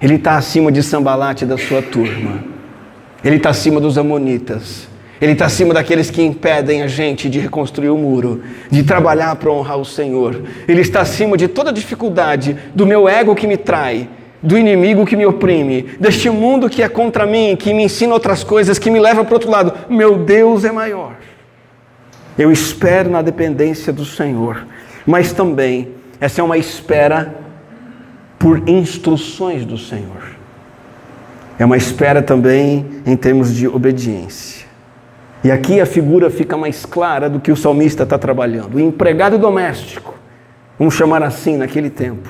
Ele 0.00 0.14
está 0.14 0.38
acima 0.38 0.72
de 0.72 0.82
Sambalate 0.82 1.44
da 1.44 1.58
sua 1.58 1.82
turma. 1.82 2.57
Ele 3.24 3.36
está 3.36 3.50
acima 3.50 3.80
dos 3.80 3.98
Amonitas. 3.98 4.88
Ele 5.20 5.32
está 5.32 5.46
acima 5.46 5.74
daqueles 5.74 6.10
que 6.10 6.22
impedem 6.22 6.82
a 6.82 6.86
gente 6.86 7.28
de 7.28 7.40
reconstruir 7.40 7.88
o 7.88 7.98
muro, 7.98 8.42
de 8.70 8.84
trabalhar 8.84 9.34
para 9.36 9.50
honrar 9.50 9.76
o 9.76 9.84
Senhor. 9.84 10.42
Ele 10.68 10.80
está 10.80 11.00
acima 11.00 11.36
de 11.36 11.48
toda 11.48 11.72
dificuldade, 11.72 12.56
do 12.72 12.86
meu 12.86 13.08
ego 13.08 13.34
que 13.34 13.46
me 13.46 13.56
trai, 13.56 14.08
do 14.40 14.56
inimigo 14.56 15.04
que 15.04 15.16
me 15.16 15.26
oprime, 15.26 15.82
deste 15.98 16.30
mundo 16.30 16.70
que 16.70 16.84
é 16.84 16.88
contra 16.88 17.26
mim, 17.26 17.56
que 17.56 17.74
me 17.74 17.82
ensina 17.82 18.14
outras 18.14 18.44
coisas, 18.44 18.78
que 18.78 18.90
me 18.90 19.00
leva 19.00 19.24
para 19.24 19.32
o 19.32 19.34
outro 19.34 19.50
lado. 19.50 19.72
Meu 19.90 20.18
Deus 20.18 20.64
é 20.64 20.70
maior. 20.70 21.16
Eu 22.38 22.52
espero 22.52 23.10
na 23.10 23.20
dependência 23.20 23.92
do 23.92 24.04
Senhor, 24.04 24.64
mas 25.04 25.32
também 25.32 25.88
essa 26.20 26.40
é 26.40 26.44
uma 26.44 26.56
espera 26.56 27.34
por 28.38 28.68
instruções 28.68 29.64
do 29.64 29.76
Senhor. 29.76 30.27
É 31.58 31.64
uma 31.64 31.76
espera 31.76 32.22
também 32.22 32.86
em 33.04 33.16
termos 33.16 33.54
de 33.54 33.66
obediência. 33.66 34.66
E 35.42 35.50
aqui 35.50 35.80
a 35.80 35.86
figura 35.86 36.30
fica 36.30 36.56
mais 36.56 36.84
clara 36.84 37.28
do 37.28 37.40
que 37.40 37.50
o 37.50 37.56
salmista 37.56 38.02
está 38.02 38.18
trabalhando. 38.18 38.76
O 38.76 38.80
empregado 38.80 39.38
doméstico, 39.38 40.14
vamos 40.78 40.94
chamar 40.94 41.22
assim 41.22 41.56
naquele 41.56 41.90
tempo, 41.90 42.28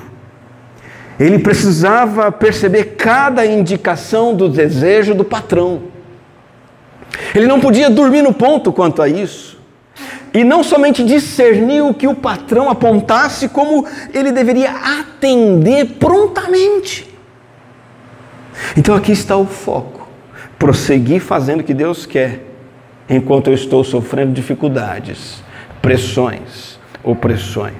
ele 1.19 1.37
precisava 1.39 2.31
perceber 2.31 2.95
cada 2.95 3.45
indicação 3.45 4.33
do 4.33 4.47
desejo 4.47 5.13
do 5.13 5.25
patrão. 5.25 5.83
Ele 7.35 7.45
não 7.45 7.59
podia 7.59 7.89
dormir 7.89 8.21
no 8.21 8.33
ponto 8.33 8.71
quanto 8.71 9.01
a 9.01 9.09
isso. 9.09 9.59
E 10.33 10.43
não 10.43 10.63
somente 10.63 11.03
discernir 11.03 11.81
o 11.81 11.93
que 11.93 12.07
o 12.07 12.15
patrão 12.15 12.69
apontasse, 12.69 13.49
como 13.49 13.85
ele 14.13 14.31
deveria 14.31 14.71
atender 14.71 15.97
prontamente. 15.99 17.08
Então 18.77 18.95
aqui 18.95 19.11
está 19.11 19.35
o 19.35 19.45
foco: 19.45 20.07
prosseguir 20.57 21.21
fazendo 21.21 21.61
o 21.61 21.63
que 21.63 21.73
Deus 21.73 22.05
quer, 22.05 22.45
enquanto 23.09 23.47
eu 23.47 23.53
estou 23.53 23.83
sofrendo 23.83 24.33
dificuldades, 24.33 25.43
pressões, 25.81 26.79
opressões. 27.03 27.73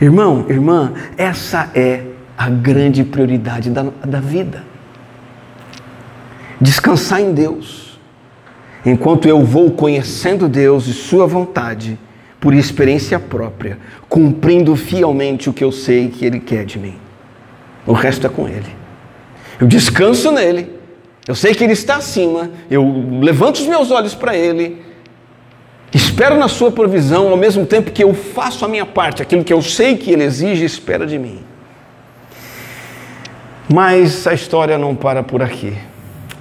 Irmão, 0.00 0.46
irmã, 0.48 0.92
essa 1.16 1.70
é 1.74 2.04
a 2.36 2.48
grande 2.50 3.04
prioridade 3.04 3.70
da, 3.70 3.84
da 4.04 4.20
vida. 4.20 4.64
Descansar 6.60 7.20
em 7.20 7.32
Deus, 7.32 8.00
enquanto 8.84 9.26
eu 9.26 9.44
vou 9.44 9.70
conhecendo 9.72 10.48
Deus 10.48 10.86
e 10.86 10.92
Sua 10.92 11.26
vontade, 11.26 11.98
por 12.40 12.52
experiência 12.52 13.20
própria, 13.20 13.78
cumprindo 14.08 14.74
fielmente 14.74 15.48
o 15.48 15.52
que 15.52 15.62
eu 15.62 15.70
sei 15.70 16.08
que 16.08 16.24
Ele 16.24 16.40
quer 16.40 16.64
de 16.64 16.78
mim. 16.78 16.96
O 17.86 17.92
resto 17.92 18.26
é 18.26 18.30
com 18.30 18.48
Ele. 18.48 18.81
Eu 19.62 19.68
descanso 19.68 20.32
nele, 20.32 20.76
eu 21.24 21.36
sei 21.36 21.54
que 21.54 21.62
Ele 21.62 21.72
está 21.72 21.94
acima, 21.94 22.50
eu 22.68 22.82
levanto 23.20 23.60
os 23.60 23.66
meus 23.68 23.92
olhos 23.92 24.12
para 24.12 24.36
Ele, 24.36 24.82
espero 25.94 26.36
na 26.36 26.48
Sua 26.48 26.72
provisão, 26.72 27.28
ao 27.28 27.36
mesmo 27.36 27.64
tempo 27.64 27.92
que 27.92 28.02
eu 28.02 28.12
faço 28.12 28.64
a 28.64 28.68
minha 28.68 28.84
parte, 28.84 29.22
aquilo 29.22 29.44
que 29.44 29.52
eu 29.52 29.62
sei 29.62 29.96
que 29.96 30.10
Ele 30.10 30.24
exige 30.24 30.64
e 30.64 30.66
espera 30.66 31.06
de 31.06 31.16
mim. 31.16 31.44
Mas 33.72 34.26
a 34.26 34.34
história 34.34 34.76
não 34.76 34.96
para 34.96 35.22
por 35.22 35.40
aqui. 35.40 35.78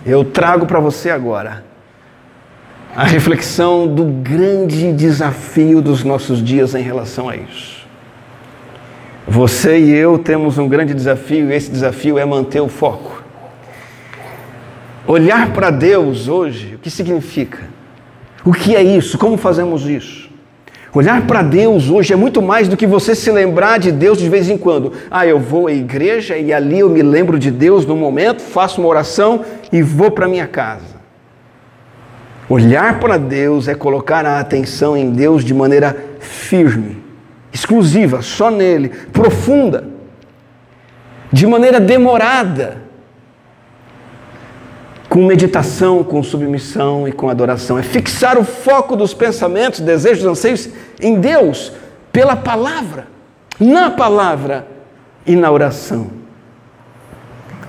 Eu 0.03 0.25
trago 0.25 0.65
para 0.65 0.79
você 0.79 1.11
agora 1.11 1.63
a 2.95 3.03
reflexão 3.03 3.87
do 3.87 4.03
grande 4.03 4.91
desafio 4.93 5.79
dos 5.79 6.03
nossos 6.03 6.43
dias 6.43 6.73
em 6.73 6.81
relação 6.81 7.29
a 7.29 7.35
isso. 7.35 7.80
Você 9.27 9.77
e 9.77 9.91
eu 9.91 10.17
temos 10.17 10.57
um 10.57 10.67
grande 10.67 10.93
desafio 10.93 11.49
e 11.49 11.53
esse 11.53 11.69
desafio 11.69 12.17
é 12.17 12.25
manter 12.25 12.61
o 12.61 12.67
foco. 12.67 13.23
Olhar 15.07 15.51
para 15.53 15.69
Deus 15.69 16.27
hoje, 16.27 16.75
o 16.75 16.79
que 16.79 16.89
significa? 16.89 17.59
O 18.43 18.53
que 18.53 18.75
é 18.75 18.81
isso? 18.81 19.17
Como 19.17 19.37
fazemos 19.37 19.87
isso? 19.87 20.29
Olhar 20.93 21.25
para 21.25 21.41
Deus 21.41 21.89
hoje 21.89 22.11
é 22.11 22.15
muito 22.17 22.41
mais 22.41 22.67
do 22.67 22.75
que 22.75 22.85
você 22.85 23.15
se 23.15 23.31
lembrar 23.31 23.79
de 23.79 23.91
Deus 23.91 24.17
de 24.17 24.27
vez 24.27 24.49
em 24.49 24.57
quando. 24.57 24.91
Ah, 25.09 25.25
eu 25.25 25.39
vou 25.39 25.67
à 25.67 25.71
igreja 25.71 26.37
e 26.37 26.51
ali 26.51 26.79
eu 26.79 26.89
me 26.89 27.01
lembro 27.01 27.39
de 27.39 27.49
Deus 27.49 27.85
no 27.85 27.95
momento, 27.95 28.41
faço 28.41 28.81
uma 28.81 28.89
oração 28.89 29.45
e 29.71 29.81
vou 29.81 30.11
para 30.11 30.27
minha 30.27 30.47
casa. 30.47 30.99
Olhar 32.49 32.99
para 32.99 33.17
Deus 33.17 33.69
é 33.69 33.73
colocar 33.73 34.25
a 34.25 34.39
atenção 34.39 34.97
em 34.97 35.11
Deus 35.11 35.45
de 35.45 35.53
maneira 35.53 35.95
firme, 36.19 37.00
exclusiva, 37.51 38.22
só 38.22 38.50
nele, 38.50 38.89
profunda, 39.12 39.88
de 41.31 41.46
maneira 41.46 41.79
demorada 41.79 42.81
com 45.12 45.25
meditação, 45.25 46.05
com 46.05 46.24
submissão 46.24 47.05
e 47.05 47.12
com 47.12 47.29
adoração. 47.29 47.77
É 47.77 47.84
fixar 47.84 48.38
o 48.38 48.46
foco 48.46 48.96
dos 48.96 49.13
pensamentos, 49.13 49.81
desejos, 49.81 50.25
anseios 50.25 50.70
em 51.01 51.20
Deus, 51.20 51.74
pela 52.13 52.36
palavra, 52.36 53.08
na 53.60 53.91
palavra 53.91 54.65
e 55.25 55.36
na 55.36 55.51
oração. 55.51 56.12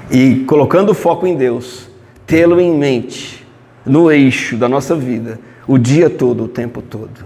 E 0.08 0.44
colocando 0.46 0.90
o 0.90 0.94
foco 0.94 1.26
em 1.26 1.34
Deus, 1.34 1.88
tê-lo 2.26 2.60
em 2.60 2.76
mente, 2.76 3.44
no 3.84 4.10
eixo 4.10 4.56
da 4.56 4.68
nossa 4.68 4.94
vida, 4.94 5.40
o 5.66 5.78
dia 5.78 6.08
todo, 6.08 6.44
o 6.44 6.48
tempo 6.48 6.80
todo. 6.80 7.24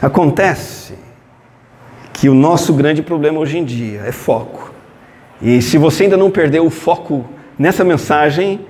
Acontece 0.00 0.94
que 2.18 2.28
o 2.28 2.34
nosso 2.34 2.72
grande 2.72 3.00
problema 3.00 3.38
hoje 3.38 3.58
em 3.58 3.64
dia 3.64 4.02
é 4.04 4.10
foco. 4.10 4.74
E 5.40 5.62
se 5.62 5.78
você 5.78 6.02
ainda 6.02 6.16
não 6.16 6.32
perdeu 6.32 6.66
o 6.66 6.70
foco 6.70 7.24
nessa 7.56 7.84
mensagem, 7.84 8.66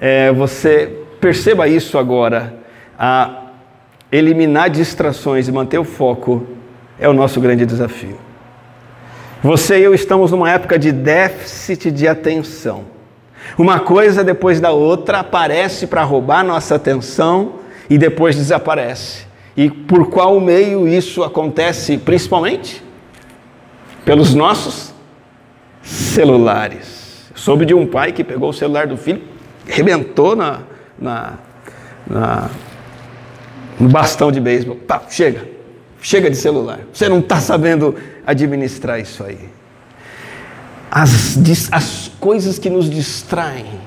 é, 0.00 0.30
você 0.30 1.00
perceba 1.20 1.66
isso 1.66 1.98
agora. 1.98 2.54
A 2.96 3.46
eliminar 4.10 4.70
distrações 4.70 5.48
e 5.48 5.52
manter 5.52 5.78
o 5.78 5.84
foco 5.84 6.46
é 6.96 7.08
o 7.08 7.12
nosso 7.12 7.40
grande 7.40 7.66
desafio. 7.66 8.16
Você 9.42 9.80
e 9.80 9.82
eu 9.82 9.92
estamos 9.92 10.30
numa 10.30 10.48
época 10.48 10.78
de 10.78 10.92
déficit 10.92 11.90
de 11.90 12.06
atenção. 12.06 12.84
Uma 13.58 13.80
coisa 13.80 14.22
depois 14.22 14.60
da 14.60 14.70
outra 14.70 15.18
aparece 15.18 15.88
para 15.88 16.04
roubar 16.04 16.44
nossa 16.44 16.76
atenção 16.76 17.54
e 17.90 17.98
depois 17.98 18.36
desaparece. 18.36 19.26
E 19.56 19.68
por 19.68 20.08
qual 20.08 20.38
meio 20.38 20.86
isso 20.86 21.24
acontece 21.24 21.98
principalmente? 21.98 22.91
Pelos 24.04 24.34
nossos 24.34 24.92
celulares. 25.82 27.30
soube 27.34 27.64
de 27.64 27.74
um 27.74 27.86
pai 27.86 28.12
que 28.12 28.22
pegou 28.22 28.50
o 28.50 28.52
celular 28.52 28.86
do 28.86 28.96
filho, 28.96 29.22
rebentou 29.66 30.36
na, 30.36 30.60
na, 30.98 31.34
na 32.06 32.50
no 33.78 33.88
bastão 33.88 34.30
de 34.30 34.40
beisebol. 34.40 34.76
Tá, 34.76 35.02
chega, 35.10 35.48
chega 36.00 36.30
de 36.30 36.36
celular. 36.36 36.80
Você 36.92 37.08
não 37.08 37.18
está 37.18 37.40
sabendo 37.40 37.96
administrar 38.26 39.00
isso 39.00 39.24
aí. 39.24 39.38
As, 40.90 41.38
as 41.70 42.10
coisas 42.20 42.58
que 42.58 42.68
nos 42.68 42.88
distraem 42.88 43.80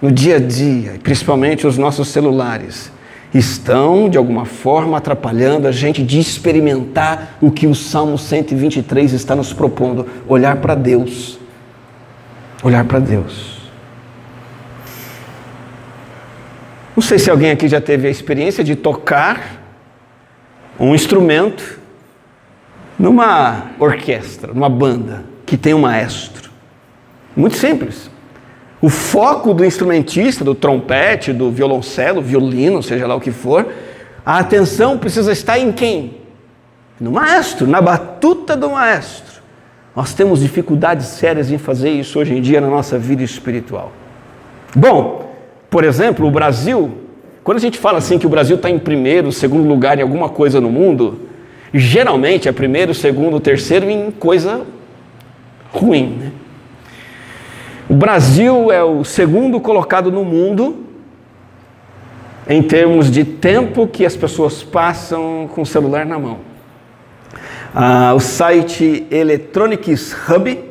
no 0.00 0.12
dia 0.12 0.36
a 0.36 0.38
dia, 0.38 0.98
principalmente 1.02 1.66
os 1.66 1.76
nossos 1.76 2.08
celulares, 2.08 2.90
estão 3.34 4.08
de 4.08 4.16
alguma 4.16 4.44
forma 4.44 4.96
atrapalhando 4.96 5.66
a 5.66 5.72
gente 5.72 6.02
de 6.02 6.18
experimentar 6.18 7.36
o 7.40 7.50
que 7.50 7.66
o 7.66 7.74
Salmo 7.74 8.18
123 8.18 9.12
está 9.12 9.34
nos 9.34 9.52
propondo: 9.52 10.06
olhar 10.26 10.56
para 10.56 10.74
Deus. 10.74 11.38
Olhar 12.62 12.84
para 12.84 12.98
Deus. 12.98 13.56
Não 16.96 17.02
sei 17.02 17.18
se 17.18 17.30
alguém 17.30 17.50
aqui 17.50 17.68
já 17.68 17.80
teve 17.80 18.08
a 18.08 18.10
experiência 18.10 18.64
de 18.64 18.74
tocar 18.74 19.62
um 20.80 20.94
instrumento 20.94 21.78
numa 22.98 23.66
orquestra, 23.78 24.54
numa 24.54 24.70
banda 24.70 25.24
que 25.44 25.56
tem 25.56 25.74
um 25.74 25.80
maestro. 25.80 26.50
Muito 27.36 27.56
simples. 27.56 28.10
O 28.80 28.88
foco 28.88 29.54
do 29.54 29.64
instrumentista, 29.64 30.44
do 30.44 30.54
trompete, 30.54 31.32
do 31.32 31.50
violoncelo, 31.50 32.20
violino, 32.20 32.82
seja 32.82 33.06
lá 33.06 33.14
o 33.14 33.20
que 33.20 33.30
for, 33.30 33.66
a 34.24 34.38
atenção 34.38 34.98
precisa 34.98 35.32
estar 35.32 35.58
em 35.58 35.72
quem? 35.72 36.18
No 37.00 37.12
maestro, 37.12 37.66
na 37.66 37.80
batuta 37.80 38.56
do 38.56 38.70
maestro. 38.70 39.40
Nós 39.94 40.12
temos 40.12 40.40
dificuldades 40.40 41.06
sérias 41.06 41.50
em 41.50 41.56
fazer 41.56 41.90
isso 41.90 42.18
hoje 42.18 42.34
em 42.34 42.42
dia 42.42 42.60
na 42.60 42.68
nossa 42.68 42.98
vida 42.98 43.22
espiritual. 43.22 43.92
Bom, 44.74 45.34
por 45.70 45.84
exemplo, 45.84 46.26
o 46.26 46.30
Brasil, 46.30 46.98
quando 47.42 47.56
a 47.56 47.60
gente 47.60 47.78
fala 47.78 47.98
assim 47.98 48.18
que 48.18 48.26
o 48.26 48.30
Brasil 48.30 48.56
está 48.56 48.68
em 48.68 48.78
primeiro, 48.78 49.32
segundo 49.32 49.66
lugar 49.66 49.98
em 49.98 50.02
alguma 50.02 50.28
coisa 50.28 50.60
no 50.60 50.70
mundo, 50.70 51.28
geralmente 51.72 52.46
é 52.46 52.52
primeiro, 52.52 52.92
segundo, 52.92 53.40
terceiro 53.40 53.88
em 53.88 54.10
coisa 54.10 54.66
ruim. 55.72 56.18
Né? 56.20 56.32
O 57.96 57.98
Brasil 57.98 58.70
é 58.70 58.84
o 58.84 59.04
segundo 59.04 59.58
colocado 59.58 60.12
no 60.12 60.22
mundo 60.22 60.84
em 62.46 62.62
termos 62.62 63.10
de 63.10 63.24
tempo 63.24 63.86
que 63.86 64.04
as 64.04 64.14
pessoas 64.14 64.62
passam 64.62 65.48
com 65.54 65.62
o 65.62 65.66
celular 65.66 66.04
na 66.04 66.18
mão. 66.18 66.40
Ah, 67.74 68.12
o 68.14 68.20
site 68.20 69.06
Electronics 69.10 70.14
Hub 70.28 70.62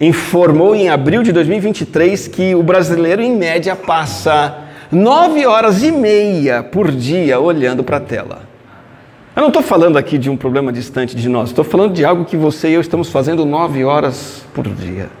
informou 0.00 0.72
em 0.72 0.88
abril 0.88 1.24
de 1.24 1.32
2023 1.32 2.28
que 2.28 2.54
o 2.54 2.62
brasileiro, 2.62 3.20
em 3.20 3.34
média, 3.34 3.74
passa 3.74 4.56
nove 4.92 5.44
horas 5.44 5.82
e 5.82 5.90
meia 5.90 6.62
por 6.62 6.92
dia 6.92 7.40
olhando 7.40 7.82
para 7.82 7.96
a 7.96 8.00
tela. 8.00 8.42
Eu 9.34 9.40
não 9.40 9.48
estou 9.48 9.64
falando 9.64 9.96
aqui 9.96 10.16
de 10.16 10.30
um 10.30 10.36
problema 10.36 10.72
distante 10.72 11.16
de 11.16 11.28
nós, 11.28 11.48
estou 11.48 11.64
falando 11.64 11.92
de 11.92 12.04
algo 12.04 12.24
que 12.24 12.36
você 12.36 12.68
e 12.68 12.74
eu 12.74 12.80
estamos 12.80 13.10
fazendo 13.10 13.44
nove 13.44 13.82
horas 13.82 14.44
por 14.54 14.68
dia. 14.68 15.18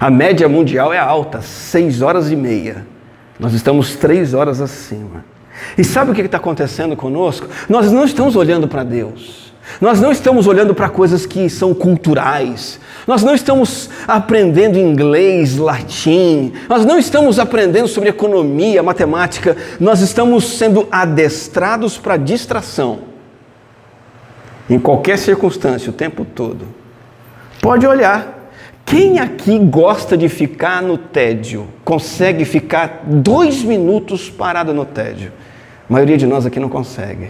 A 0.00 0.10
média 0.10 0.48
mundial 0.48 0.92
é 0.92 0.98
alta, 0.98 1.40
seis 1.40 2.02
horas 2.02 2.30
e 2.30 2.36
meia. 2.36 2.86
Nós 3.38 3.52
estamos 3.52 3.96
três 3.96 4.34
horas 4.34 4.60
acima. 4.60 5.24
E 5.76 5.84
sabe 5.84 6.10
o 6.10 6.14
que 6.14 6.20
está 6.20 6.36
acontecendo 6.36 6.96
conosco? 6.96 7.48
Nós 7.68 7.90
não 7.90 8.04
estamos 8.04 8.36
olhando 8.36 8.68
para 8.68 8.84
Deus. 8.84 9.52
Nós 9.80 10.00
não 10.00 10.10
estamos 10.10 10.46
olhando 10.46 10.74
para 10.74 10.88
coisas 10.88 11.26
que 11.26 11.48
são 11.50 11.74
culturais. 11.74 12.80
Nós 13.06 13.22
não 13.22 13.34
estamos 13.34 13.90
aprendendo 14.06 14.78
inglês, 14.78 15.56
latim. 15.56 16.52
Nós 16.68 16.84
não 16.84 16.98
estamos 16.98 17.38
aprendendo 17.38 17.86
sobre 17.86 18.08
economia, 18.08 18.82
matemática. 18.82 19.56
Nós 19.78 20.00
estamos 20.00 20.56
sendo 20.56 20.88
adestrados 20.90 21.98
para 21.98 22.16
distração. 22.16 23.00
Em 24.70 24.78
qualquer 24.78 25.18
circunstância, 25.18 25.90
o 25.90 25.92
tempo 25.92 26.24
todo. 26.24 26.66
Pode 27.60 27.86
olhar. 27.86 28.37
Quem 28.88 29.18
aqui 29.18 29.58
gosta 29.58 30.16
de 30.16 30.30
ficar 30.30 30.80
no 30.80 30.96
tédio? 30.96 31.68
Consegue 31.84 32.46
ficar 32.46 33.02
dois 33.04 33.62
minutos 33.62 34.30
parado 34.30 34.72
no 34.72 34.86
tédio? 34.86 35.30
A 35.86 35.92
maioria 35.92 36.16
de 36.16 36.26
nós 36.26 36.46
aqui 36.46 36.58
não 36.58 36.70
consegue. 36.70 37.28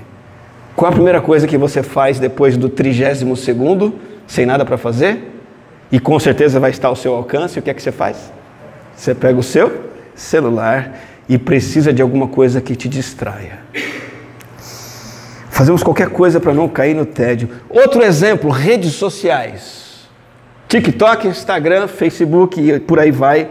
Qual 0.76 0.88
a 0.88 0.94
primeira 0.94 1.20
coisa 1.20 1.48
que 1.48 1.58
você 1.58 1.82
faz 1.82 2.20
depois 2.20 2.56
do 2.56 2.68
trigésimo 2.68 3.36
segundo, 3.36 3.92
sem 4.24 4.46
nada 4.46 4.64
para 4.64 4.78
fazer? 4.78 5.34
E 5.90 5.98
com 5.98 6.16
certeza 6.20 6.60
vai 6.60 6.70
estar 6.70 6.86
ao 6.86 6.94
seu 6.94 7.12
alcance, 7.12 7.58
o 7.58 7.62
que 7.62 7.70
é 7.70 7.74
que 7.74 7.82
você 7.82 7.90
faz? 7.90 8.32
Você 8.94 9.12
pega 9.12 9.36
o 9.36 9.42
seu 9.42 9.90
celular 10.14 11.00
e 11.28 11.36
precisa 11.36 11.92
de 11.92 12.00
alguma 12.00 12.28
coisa 12.28 12.60
que 12.60 12.76
te 12.76 12.88
distraia. 12.88 13.58
Fazemos 15.50 15.82
qualquer 15.82 16.10
coisa 16.10 16.38
para 16.38 16.54
não 16.54 16.68
cair 16.68 16.94
no 16.94 17.04
tédio. 17.04 17.48
Outro 17.68 18.00
exemplo, 18.00 18.48
redes 18.48 18.92
sociais. 18.92 19.87
TikTok, 20.68 21.26
Instagram, 21.26 21.88
Facebook 21.88 22.60
e 22.60 22.78
por 22.78 22.98
aí 23.00 23.10
vai, 23.10 23.48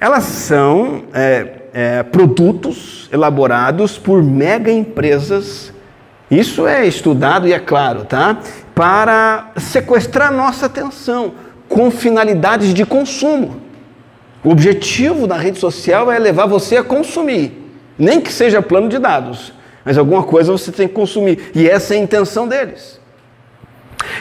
elas 0.00 0.24
são 0.24 1.04
é, 1.14 1.46
é, 1.72 2.02
produtos 2.02 3.08
elaborados 3.12 3.96
por 3.96 4.20
mega 4.20 4.70
empresas. 4.70 5.72
Isso 6.28 6.66
é 6.66 6.84
estudado 6.84 7.46
e 7.46 7.52
é 7.52 7.58
claro, 7.60 8.04
tá? 8.04 8.38
Para 8.74 9.52
sequestrar 9.58 10.32
nossa 10.32 10.66
atenção 10.66 11.34
com 11.68 11.88
finalidades 11.88 12.74
de 12.74 12.84
consumo. 12.84 13.60
O 14.42 14.50
objetivo 14.50 15.28
da 15.28 15.36
rede 15.36 15.60
social 15.60 16.10
é 16.10 16.18
levar 16.18 16.46
você 16.46 16.78
a 16.78 16.82
consumir, 16.82 17.52
nem 17.96 18.20
que 18.20 18.32
seja 18.32 18.60
plano 18.60 18.88
de 18.88 18.98
dados, 18.98 19.52
mas 19.84 19.96
alguma 19.96 20.24
coisa 20.24 20.50
você 20.50 20.72
tem 20.72 20.88
que 20.88 20.94
consumir, 20.94 21.52
e 21.54 21.68
essa 21.68 21.94
é 21.94 21.98
a 21.98 22.00
intenção 22.00 22.48
deles. 22.48 22.98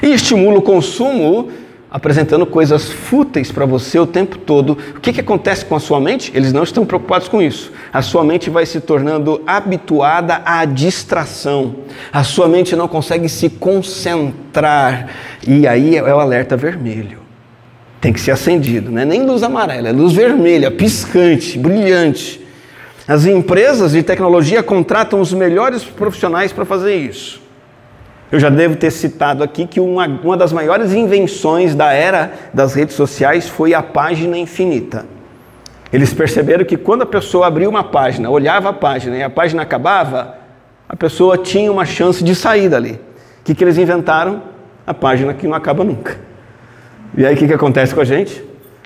E 0.04 0.14
estimula 0.14 0.60
o 0.60 0.62
consumo 0.62 1.50
apresentando 1.92 2.46
coisas 2.46 2.90
fúteis 2.90 3.52
para 3.52 3.66
você 3.66 3.98
o 3.98 4.06
tempo 4.06 4.38
todo. 4.38 4.78
O 4.96 5.00
que, 5.00 5.12
que 5.12 5.22
acontece 5.22 5.66
com 5.66 5.76
a 5.76 5.80
sua 5.80 6.00
mente? 6.00 6.32
Eles 6.36 6.54
não 6.54 6.64
estão 6.64 6.86
preocupados 6.86 7.28
com 7.28 7.42
isso. 7.42 7.72
A 7.92 8.02
sua 8.02 8.24
mente 8.24 8.50
vai 8.50 8.66
se 8.66 8.80
tornando 8.80 9.42
habituada 9.48 10.42
à 10.46 10.66
distração. 10.66 11.76
A 12.12 12.24
sua 12.24 12.48
mente 12.48 12.76
não 12.76 12.88
consegue 12.88 13.28
se 13.28 13.50
concentrar. 13.50 15.10
E 15.48 15.68
aí 15.68 15.96
é 15.96 16.14
o 16.14 16.20
alerta 16.20 16.56
vermelho. 16.56 17.20
Tem 18.00 18.14
que 18.14 18.22
ser 18.22 18.32
acendido, 18.32 18.92
não 18.92 19.02
é 19.02 19.06
nem 19.06 19.26
luz 19.26 19.44
amarela, 19.44 19.90
é 19.90 19.92
luz 19.92 20.14
vermelha, 20.14 20.72
piscante, 20.72 21.60
brilhante. 21.60 22.40
As 23.06 23.26
empresas 23.26 23.92
de 23.92 24.02
tecnologia 24.04 24.64
contratam 24.64 25.20
os 25.20 25.34
melhores 25.34 25.84
profissionais 25.84 26.54
para 26.54 26.64
fazer 26.64 26.96
isso. 26.96 27.42
Eu 28.32 28.40
já 28.40 28.50
devo 28.50 28.76
ter 28.76 28.92
citado 28.92 29.44
aqui 29.44 29.66
que 29.66 29.80
uma, 29.80 30.06
uma 30.06 30.38
das 30.38 30.54
maiores 30.54 30.94
invenções 30.94 31.74
da 31.74 31.92
era 31.92 32.32
das 32.54 32.76
redes 32.76 32.96
sociais 32.96 33.50
foi 33.50 33.74
a 33.74 33.82
página 33.82 34.38
infinita. 34.38 35.06
Eles 35.92 36.14
perceberam 36.14 36.64
que 36.64 36.78
quando 36.78 37.02
a 37.02 37.06
pessoa 37.08 37.48
abria 37.48 37.68
uma 37.68 37.84
página, 37.84 38.30
olhava 38.30 38.70
a 38.70 38.74
página 38.74 39.18
e 39.18 39.24
a 39.24 39.30
página 39.30 39.64
acabava, 39.64 40.36
a 40.88 40.96
pessoa 40.96 41.38
tinha 41.38 41.72
uma 41.72 41.86
chance 41.86 42.24
de 42.24 42.36
sair 42.36 42.70
dali. 42.70 42.92
O 42.92 43.44
que, 43.44 43.56
que 43.56 43.64
eles 43.64 43.78
inventaram? 43.80 44.44
A 44.86 44.94
página 44.94 45.34
que 45.34 45.48
não 45.48 45.56
acaba 45.56 45.84
nunca. 45.84 46.20
E 47.18 47.26
aí 47.26 47.34
o 47.34 47.38
que, 47.38 47.48
que 47.48 47.54
acontece 47.54 47.96
com 47.96 48.02
a 48.02 48.06
gente? 48.06 48.44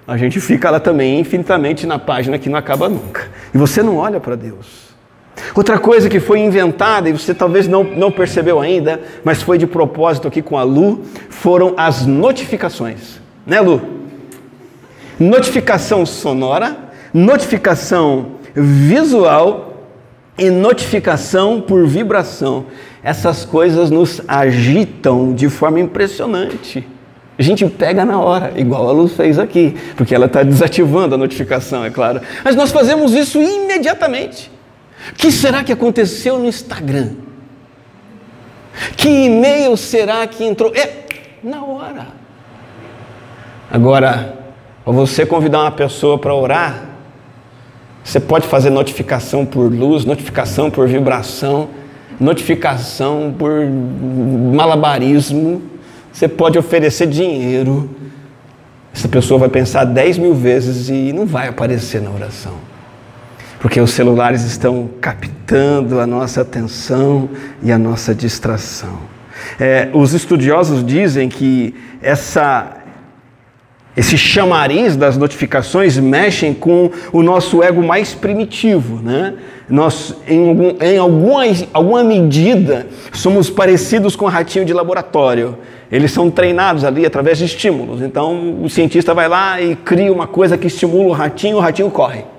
A 0.08 0.16
gente 0.16 0.40
fica 0.40 0.70
lá 0.70 0.80
também 0.80 1.20
infinitamente 1.20 1.86
na 1.86 2.00
página 2.00 2.40
que 2.40 2.48
não 2.48 2.58
acaba 2.58 2.88
nunca. 2.88 3.28
E 3.54 3.58
você 3.58 3.84
não 3.84 3.98
olha 3.98 4.22
para 4.22 4.36
Deus. 4.36 4.93
Outra 5.56 5.78
coisa 5.78 6.10
que 6.10 6.20
foi 6.20 6.40
inventada, 6.40 7.10
e 7.10 7.12
você 7.12 7.34
talvez 7.34 7.68
não, 7.68 7.84
não 7.84 8.12
percebeu 8.12 8.60
ainda, 8.60 9.02
mas 9.24 9.42
foi 9.42 9.58
de 9.58 9.68
propósito 9.68 10.28
aqui 10.28 10.42
com 10.42 10.58
a 10.58 10.64
Lu, 10.64 11.02
foram 11.30 11.74
as 11.78 12.06
notificações. 12.06 13.22
Né, 13.46 13.60
Lu? 13.60 13.82
Notificação 15.20 16.06
sonora, 16.06 16.76
notificação 17.14 18.34
visual 18.56 19.88
e 20.38 20.50
notificação 20.50 21.62
por 21.62 21.86
vibração. 21.86 22.66
essas 23.04 23.44
coisas 23.44 23.92
nos 23.92 24.22
agitam 24.28 25.34
de 25.34 25.50
forma 25.50 25.80
impressionante. 25.80 26.88
A 27.38 27.42
gente 27.42 27.66
pega 27.66 28.06
na 28.06 28.20
hora, 28.20 28.54
igual 28.56 28.88
a 28.88 28.92
Luz 28.92 29.14
fez 29.14 29.38
aqui, 29.38 29.76
porque 29.98 30.14
ela 30.14 30.28
está 30.28 30.44
desativando 30.44 31.16
a 31.16 31.18
notificação, 31.18 31.84
é 31.84 31.90
claro. 31.90 32.22
Mas 32.44 32.56
nós 32.56 32.72
fazemos 32.72 33.14
isso 33.14 33.42
imediatamente. 33.42 34.53
O 35.10 35.14
que 35.16 35.32
será 35.32 35.64
que 35.64 35.72
aconteceu 35.72 36.40
no 36.40 36.46
Instagram? 36.46 37.12
Que 38.96 39.10
e-mail 39.26 39.76
será 39.78 40.26
que 40.28 40.44
entrou? 40.44 40.74
É, 40.76 41.06
na 41.44 41.64
hora. 41.64 42.08
Agora, 43.70 44.38
para 44.84 44.94
você 44.94 45.26
convidar 45.26 45.62
uma 45.62 45.72
pessoa 45.72 46.18
para 46.18 46.34
orar, 46.34 46.90
você 48.04 48.20
pode 48.20 48.48
fazer 48.48 48.70
notificação 48.70 49.46
por 49.46 49.72
luz, 49.72 50.06
notificação 50.06 50.70
por 50.70 50.88
vibração, 50.88 51.70
notificação 52.20 53.34
por 53.38 53.52
malabarismo. 54.54 55.62
Você 56.12 56.28
pode 56.28 56.58
oferecer 56.58 57.08
dinheiro. 57.08 57.90
Essa 58.94 59.08
pessoa 59.08 59.40
vai 59.40 59.50
pensar 59.50 59.86
10 59.86 60.18
mil 60.18 60.36
vezes 60.36 60.90
e 60.90 61.14
não 61.14 61.26
vai 61.26 61.48
aparecer 61.48 62.02
na 62.02 62.12
oração. 62.12 62.73
Porque 63.64 63.80
os 63.80 63.92
celulares 63.92 64.44
estão 64.44 64.90
captando 65.00 66.02
a 66.02 66.06
nossa 66.06 66.42
atenção 66.42 67.30
e 67.64 67.72
a 67.72 67.78
nossa 67.78 68.14
distração. 68.14 69.00
É, 69.58 69.88
os 69.94 70.14
estudiosos 70.14 70.86
dizem 70.86 71.30
que 71.30 71.74
essa, 72.02 72.76
esse 73.96 74.18
chamariz 74.18 74.98
das 74.98 75.16
notificações 75.16 75.98
mexem 75.98 76.54
com 76.54 76.92
o 77.14 77.24
nosso 77.24 77.64
ego 77.64 77.82
mais 77.82 78.14
primitivo, 78.14 79.02
né? 79.02 79.36
Nós, 79.70 80.14
em, 80.28 80.50
algum, 80.50 80.76
em 80.82 80.98
alguma, 80.98 81.44
alguma 81.72 82.04
medida, 82.04 82.88
somos 83.14 83.50
parecidos 83.50 84.14
com 84.14 84.26
o 84.26 84.28
ratinho 84.28 84.66
de 84.66 84.74
laboratório. 84.74 85.58
Eles 85.90 86.12
são 86.12 86.30
treinados 86.30 86.84
ali 86.84 87.06
através 87.06 87.38
de 87.38 87.46
estímulos. 87.46 88.02
Então, 88.02 88.62
o 88.62 88.70
cientista 88.70 89.14
vai 89.14 89.30
lá 89.30 89.62
e 89.62 89.74
cria 89.78 90.12
uma 90.12 90.28
coisa 90.28 90.58
que 90.58 90.68
estimula 90.68 91.06
o 91.06 91.14
ratinho, 91.14 91.56
o 91.56 91.62
ratinho 91.62 91.90
corre. 91.90 92.33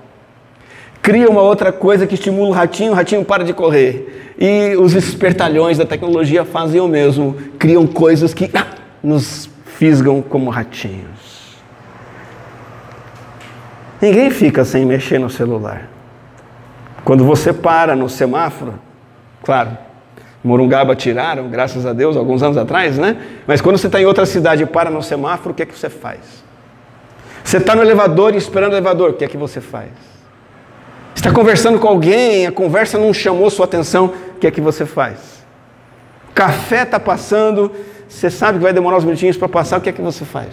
Cria 1.05 1.29
uma 1.29 1.43
outra 1.43 1.71
coisa 1.71 2.07
que 2.07 2.15
estimula 2.15 2.49
o 2.49 2.51
ratinho, 2.51 2.91
o 2.91 2.95
ratinho 2.95 3.23
para 3.23 3.43
de 3.43 3.53
correr. 3.53 4.33
E 4.39 4.75
os 4.75 4.95
espertalhões 4.95 5.77
da 5.77 5.85
tecnologia 5.85 6.43
fazem 6.43 6.81
o 6.81 6.87
mesmo, 6.87 7.35
criam 7.59 7.85
coisas 7.85 8.33
que 8.33 8.49
ah, 8.55 8.65
nos 9.03 9.47
fisgam 9.77 10.19
como 10.19 10.49
ratinhos. 10.49 11.59
Ninguém 14.01 14.31
fica 14.31 14.65
sem 14.65 14.83
mexer 14.83 15.19
no 15.19 15.29
celular. 15.29 15.87
Quando 17.03 17.23
você 17.23 17.53
para 17.53 17.95
no 17.95 18.09
semáforo, 18.09 18.73
claro, 19.43 19.77
Morungaba 20.43 20.95
tiraram, 20.95 21.49
graças 21.49 21.85
a 21.85 21.93
Deus, 21.93 22.17
alguns 22.17 22.41
anos 22.41 22.57
atrás, 22.57 22.97
né? 22.97 23.15
Mas 23.45 23.61
quando 23.61 23.77
você 23.77 23.85
está 23.85 24.01
em 24.01 24.07
outra 24.07 24.25
cidade 24.25 24.63
e 24.63 24.65
para 24.65 24.89
no 24.89 25.03
semáforo, 25.03 25.51
o 25.51 25.53
que 25.53 25.61
é 25.61 25.67
que 25.67 25.77
você 25.77 25.87
faz? 25.87 26.43
Você 27.43 27.57
está 27.57 27.75
no 27.75 27.83
elevador 27.83 28.33
e 28.33 28.37
esperando 28.37 28.71
o 28.71 28.75
elevador, 28.75 29.11
o 29.11 29.13
que 29.13 29.23
é 29.23 29.27
que 29.27 29.37
você 29.37 29.61
faz? 29.61 30.14
Está 31.25 31.33
conversando 31.33 31.79
com 31.79 31.87
alguém, 31.87 32.45
a 32.45 32.51
conversa 32.51 32.99
não 32.99 33.11
chamou 33.11 33.49
sua 33.49 33.65
atenção, 33.65 34.13
o 34.35 34.39
que 34.39 34.45
é 34.45 34.51
que 34.51 34.61
você 34.61 34.85
faz? 34.85 35.43
Café 36.35 36.83
está 36.83 36.99
passando, 36.99 37.71
você 38.07 38.29
sabe 38.29 38.59
que 38.59 38.63
vai 38.63 38.71
demorar 38.71 38.97
uns 38.97 39.03
minutinhos 39.03 39.35
para 39.35 39.49
passar, 39.49 39.79
o 39.79 39.81
que 39.81 39.89
é 39.89 39.91
que 39.91 40.03
você 40.03 40.23
faz? 40.23 40.49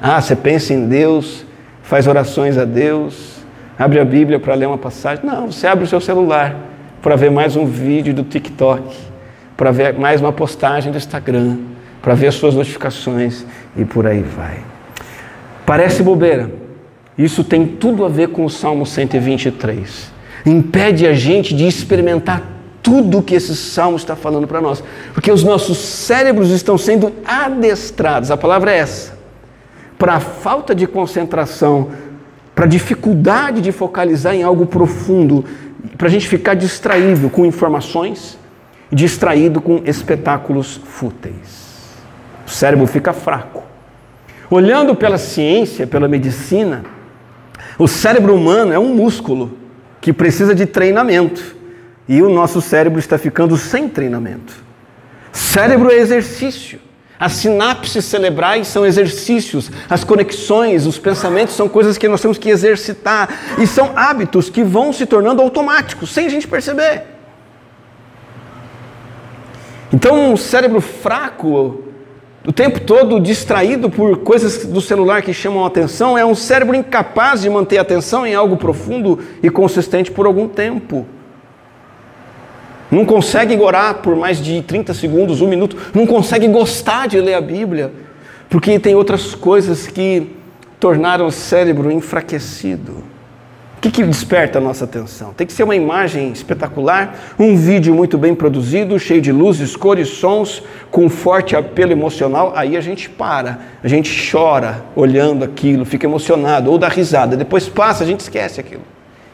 Ah, 0.00 0.20
você 0.20 0.36
pensa 0.36 0.72
em 0.72 0.86
Deus, 0.86 1.44
faz 1.82 2.06
orações 2.06 2.56
a 2.56 2.64
Deus, 2.64 3.38
abre 3.76 3.98
a 3.98 4.04
Bíblia 4.04 4.38
para 4.38 4.54
ler 4.54 4.66
uma 4.66 4.78
passagem. 4.78 5.26
Não, 5.26 5.50
você 5.50 5.66
abre 5.66 5.82
o 5.82 5.88
seu 5.88 6.00
celular 6.00 6.54
para 7.02 7.16
ver 7.16 7.32
mais 7.32 7.56
um 7.56 7.66
vídeo 7.66 8.14
do 8.14 8.22
TikTok, 8.22 8.96
para 9.56 9.72
ver 9.72 9.98
mais 9.98 10.20
uma 10.20 10.32
postagem 10.32 10.92
do 10.92 10.98
Instagram, 10.98 11.58
para 12.00 12.14
ver 12.14 12.28
as 12.28 12.36
suas 12.36 12.54
notificações 12.54 13.44
e 13.76 13.84
por 13.84 14.06
aí 14.06 14.22
vai. 14.22 14.58
Parece 15.66 16.00
bobeira. 16.00 16.63
Isso 17.16 17.44
tem 17.44 17.66
tudo 17.66 18.04
a 18.04 18.08
ver 18.08 18.28
com 18.28 18.44
o 18.44 18.50
Salmo 18.50 18.84
123. 18.84 20.12
Impede 20.44 21.06
a 21.06 21.14
gente 21.14 21.54
de 21.54 21.66
experimentar 21.66 22.42
tudo 22.82 23.22
que 23.22 23.34
esse 23.34 23.56
salmo 23.56 23.96
está 23.96 24.14
falando 24.14 24.46
para 24.46 24.60
nós, 24.60 24.84
porque 25.14 25.32
os 25.32 25.42
nossos 25.42 25.78
cérebros 25.78 26.50
estão 26.50 26.76
sendo 26.76 27.12
adestrados, 27.24 28.30
a 28.30 28.36
palavra 28.36 28.72
é 28.72 28.78
essa, 28.78 29.16
para 29.98 30.16
a 30.16 30.20
falta 30.20 30.74
de 30.74 30.86
concentração, 30.86 31.88
para 32.54 32.66
a 32.66 32.68
dificuldade 32.68 33.62
de 33.62 33.72
focalizar 33.72 34.34
em 34.34 34.42
algo 34.42 34.66
profundo, 34.66 35.46
para 35.96 36.08
a 36.08 36.10
gente 36.10 36.28
ficar 36.28 36.52
distraído 36.54 37.30
com 37.30 37.46
informações, 37.46 38.38
distraído 38.92 39.62
com 39.62 39.80
espetáculos 39.86 40.78
fúteis. 40.84 41.64
O 42.46 42.50
cérebro 42.50 42.86
fica 42.86 43.14
fraco. 43.14 43.62
Olhando 44.50 44.94
pela 44.94 45.16
ciência, 45.16 45.86
pela 45.86 46.06
medicina, 46.06 46.84
o 47.78 47.88
cérebro 47.88 48.34
humano 48.34 48.72
é 48.72 48.78
um 48.78 48.94
músculo 48.94 49.58
que 50.00 50.12
precisa 50.12 50.54
de 50.54 50.66
treinamento 50.66 51.56
e 52.08 52.22
o 52.22 52.28
nosso 52.28 52.60
cérebro 52.60 52.98
está 52.98 53.18
ficando 53.18 53.56
sem 53.56 53.88
treinamento. 53.88 54.54
Cérebro 55.32 55.90
é 55.90 55.96
exercício. 55.96 56.78
As 57.18 57.32
sinapses 57.32 58.04
cerebrais 58.04 58.68
são 58.68 58.84
exercícios, 58.84 59.70
as 59.88 60.04
conexões, 60.04 60.84
os 60.84 60.98
pensamentos 60.98 61.54
são 61.54 61.68
coisas 61.68 61.96
que 61.96 62.08
nós 62.08 62.20
temos 62.20 62.38
que 62.38 62.50
exercitar 62.50 63.56
e 63.58 63.66
são 63.66 63.92
hábitos 63.96 64.50
que 64.50 64.62
vão 64.62 64.92
se 64.92 65.06
tornando 65.06 65.40
automáticos, 65.40 66.12
sem 66.12 66.26
a 66.26 66.28
gente 66.28 66.46
perceber. 66.46 67.04
Então, 69.92 70.32
um 70.32 70.36
cérebro 70.36 70.80
fraco, 70.80 71.84
o 72.46 72.52
tempo 72.52 72.80
todo 72.80 73.18
distraído 73.18 73.88
por 73.88 74.18
coisas 74.18 74.66
do 74.66 74.80
celular 74.80 75.22
que 75.22 75.32
chamam 75.32 75.64
atenção, 75.64 76.16
é 76.16 76.26
um 76.26 76.34
cérebro 76.34 76.76
incapaz 76.76 77.40
de 77.40 77.48
manter 77.48 77.78
atenção 77.78 78.26
em 78.26 78.34
algo 78.34 78.58
profundo 78.58 79.18
e 79.42 79.48
consistente 79.48 80.10
por 80.10 80.26
algum 80.26 80.46
tempo. 80.46 81.06
Não 82.90 83.06
consegue 83.06 83.56
orar 83.56 83.94
por 84.02 84.14
mais 84.14 84.38
de 84.38 84.60
30 84.60 84.92
segundos, 84.92 85.40
um 85.40 85.48
minuto. 85.48 85.76
Não 85.94 86.06
consegue 86.06 86.46
gostar 86.46 87.08
de 87.08 87.18
ler 87.18 87.34
a 87.34 87.40
Bíblia, 87.40 87.90
porque 88.50 88.78
tem 88.78 88.94
outras 88.94 89.34
coisas 89.34 89.86
que 89.86 90.36
tornaram 90.78 91.26
o 91.26 91.32
cérebro 91.32 91.90
enfraquecido. 91.90 93.13
Que, 93.84 93.90
que 93.90 94.02
desperta 94.02 94.56
a 94.56 94.62
nossa 94.62 94.86
atenção? 94.86 95.34
Tem 95.34 95.46
que 95.46 95.52
ser 95.52 95.62
uma 95.62 95.76
imagem 95.76 96.32
espetacular, 96.32 97.18
um 97.38 97.54
vídeo 97.54 97.94
muito 97.94 98.16
bem 98.16 98.34
produzido, 98.34 98.98
cheio 98.98 99.20
de 99.20 99.30
luzes, 99.30 99.76
cores, 99.76 100.08
sons, 100.08 100.62
com 100.90 101.10
forte 101.10 101.54
apelo 101.54 101.92
emocional. 101.92 102.54
Aí 102.56 102.78
a 102.78 102.80
gente 102.80 103.10
para, 103.10 103.58
a 103.82 103.86
gente 103.86 104.30
chora 104.32 104.82
olhando 104.96 105.44
aquilo, 105.44 105.84
fica 105.84 106.06
emocionado, 106.06 106.70
ou 106.70 106.78
dá 106.78 106.88
risada. 106.88 107.36
Depois 107.36 107.68
passa, 107.68 108.04
a 108.04 108.06
gente 108.06 108.20
esquece 108.20 108.58
aquilo. 108.58 108.80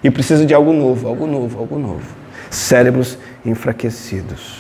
E 0.03 0.11
precisa 0.11 0.45
de 0.45 0.53
algo 0.53 0.73
novo, 0.73 1.07
algo 1.07 1.29
novo, 1.29 1.57
algo 1.61 1.79
novo 1.79 2.21
cérebros 2.51 3.17
enfraquecidos. 3.47 4.57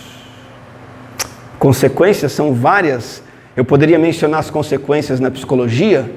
Consequências 1.58 2.30
são 2.30 2.54
várias. 2.54 3.24
Eu 3.56 3.64
poderia 3.64 3.98
mencionar 3.98 4.38
as 4.38 4.50
consequências 4.50 5.18
na 5.18 5.32
psicologia, 5.32 6.08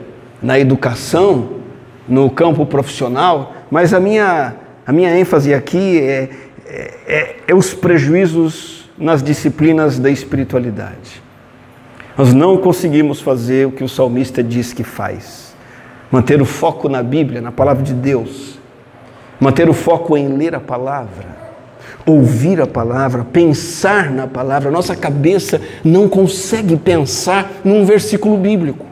na 0.43 0.59
educação, 0.59 1.63
no 2.07 2.29
campo 2.29 2.65
profissional, 2.65 3.53
mas 3.73 3.91
a 3.91 3.99
minha, 3.99 4.53
a 4.86 4.93
minha 4.93 5.17
ênfase 5.17 5.51
aqui 5.51 5.99
é, 5.99 6.29
é, 6.67 7.36
é, 7.47 7.55
os 7.55 7.73
prejuízos 7.73 8.88
nas 8.95 9.23
disciplinas 9.23 9.97
da 9.97 10.12
espiritualidade. 10.12 11.23
Nós 12.15 12.36
não 12.36 12.55
conseguimos 12.55 13.19
fazer 13.19 13.65
o 13.65 13.71
que 13.71 13.83
o 13.83 13.89
salmista 13.89 14.43
diz 14.43 14.73
que 14.73 14.83
faz. 14.83 15.55
Manter 16.12 16.39
o 16.39 16.45
foco 16.45 16.88
na 16.88 17.01
Bíblia, 17.01 17.41
na 17.41 17.51
palavra 17.51 17.81
de 17.81 17.95
Deus. 17.95 18.59
Manter 19.39 19.67
o 19.67 19.73
foco 19.73 20.15
em 20.15 20.27
ler 20.27 20.53
a 20.53 20.59
palavra 20.59 21.41
ouvir 22.05 22.62
a 22.62 22.67
palavra, 22.67 23.23
pensar 23.23 24.12
na 24.12 24.27
palavra. 24.27 24.69
Nossa 24.69 24.95
cabeça 24.95 25.59
não 25.83 26.07
consegue 26.07 26.75
pensar 26.75 27.49
num 27.63 27.86
versículo 27.86 28.38
bíblico. 28.38 28.86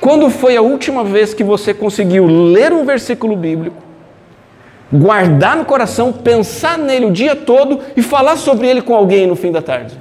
Quando 0.00 0.30
foi 0.30 0.56
a 0.56 0.62
última 0.62 1.04
vez 1.04 1.32
que 1.34 1.44
você 1.44 1.72
conseguiu 1.72 2.26
ler 2.26 2.72
um 2.72 2.84
versículo 2.84 3.36
bíblico, 3.36 3.85
guardar 4.92 5.56
no 5.56 5.64
coração, 5.64 6.12
pensar 6.12 6.78
nele 6.78 7.06
o 7.06 7.12
dia 7.12 7.34
todo 7.34 7.80
e 7.96 8.02
falar 8.02 8.36
sobre 8.36 8.68
ele 8.68 8.82
com 8.82 8.94
alguém 8.94 9.26
no 9.26 9.36
fim 9.36 9.50
da 9.50 9.60
tarde? 9.60 9.98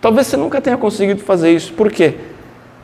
Talvez 0.00 0.26
você 0.26 0.36
nunca 0.36 0.60
tenha 0.60 0.76
conseguido 0.76 1.22
fazer 1.22 1.52
isso. 1.52 1.72
Por 1.72 1.90
quê? 1.90 2.14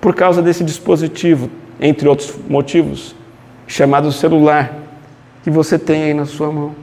Por 0.00 0.14
causa 0.14 0.40
desse 0.40 0.62
dispositivo, 0.62 1.50
entre 1.80 2.08
outros 2.08 2.34
motivos, 2.48 3.14
chamado 3.66 4.12
celular, 4.12 4.72
que 5.42 5.50
você 5.50 5.78
tem 5.78 6.04
aí 6.04 6.14
na 6.14 6.26
sua 6.26 6.52
mão. 6.52 6.74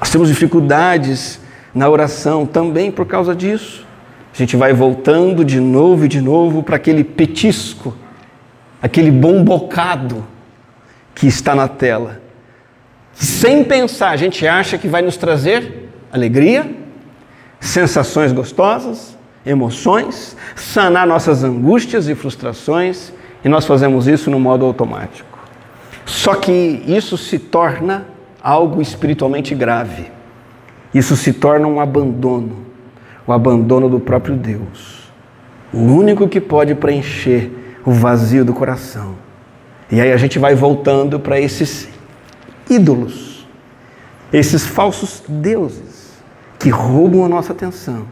Nós 0.00 0.10
temos 0.10 0.28
dificuldades 0.28 1.40
na 1.74 1.88
oração 1.88 2.46
também 2.46 2.90
por 2.90 3.06
causa 3.06 3.34
disso. 3.34 3.86
A 4.32 4.36
gente 4.36 4.56
vai 4.56 4.72
voltando 4.72 5.44
de 5.44 5.60
novo 5.60 6.04
e 6.04 6.08
de 6.08 6.20
novo 6.20 6.62
para 6.62 6.76
aquele 6.76 7.02
petisco, 7.02 7.94
aquele 8.80 9.10
bom 9.10 9.42
bocado 9.42 10.24
que 11.14 11.26
está 11.26 11.54
na 11.54 11.68
tela. 11.68 12.20
Sem 13.16 13.64
pensar, 13.64 14.10
a 14.10 14.16
gente 14.16 14.46
acha 14.46 14.76
que 14.76 14.86
vai 14.86 15.00
nos 15.00 15.16
trazer 15.16 15.88
alegria, 16.12 16.70
sensações 17.58 18.30
gostosas, 18.30 19.16
emoções, 19.44 20.36
sanar 20.54 21.06
nossas 21.06 21.42
angústias 21.42 22.08
e 22.08 22.14
frustrações, 22.14 23.12
e 23.42 23.48
nós 23.48 23.64
fazemos 23.64 24.06
isso 24.06 24.30
no 24.30 24.38
modo 24.38 24.66
automático. 24.66 25.38
Só 26.04 26.34
que 26.34 26.82
isso 26.86 27.16
se 27.16 27.38
torna 27.38 28.06
algo 28.42 28.82
espiritualmente 28.82 29.54
grave. 29.54 30.10
Isso 30.92 31.16
se 31.16 31.32
torna 31.32 31.66
um 31.66 31.80
abandono, 31.80 32.66
o 33.26 33.32
abandono 33.32 33.88
do 33.88 33.98
próprio 33.98 34.36
Deus. 34.36 35.10
O 35.72 35.78
único 35.78 36.28
que 36.28 36.40
pode 36.40 36.74
preencher 36.74 37.50
o 37.84 37.92
vazio 37.92 38.44
do 38.44 38.52
coração. 38.52 39.14
E 39.90 40.00
aí 40.00 40.12
a 40.12 40.16
gente 40.16 40.38
vai 40.38 40.54
voltando 40.54 41.18
para 41.18 41.40
esses 41.40 41.88
ídolos, 42.68 43.46
esses 44.32 44.66
falsos 44.66 45.22
deuses 45.28 46.12
que 46.58 46.68
roubam 46.68 47.24
a 47.24 47.28
nossa 47.28 47.52
atenção, 47.52 48.06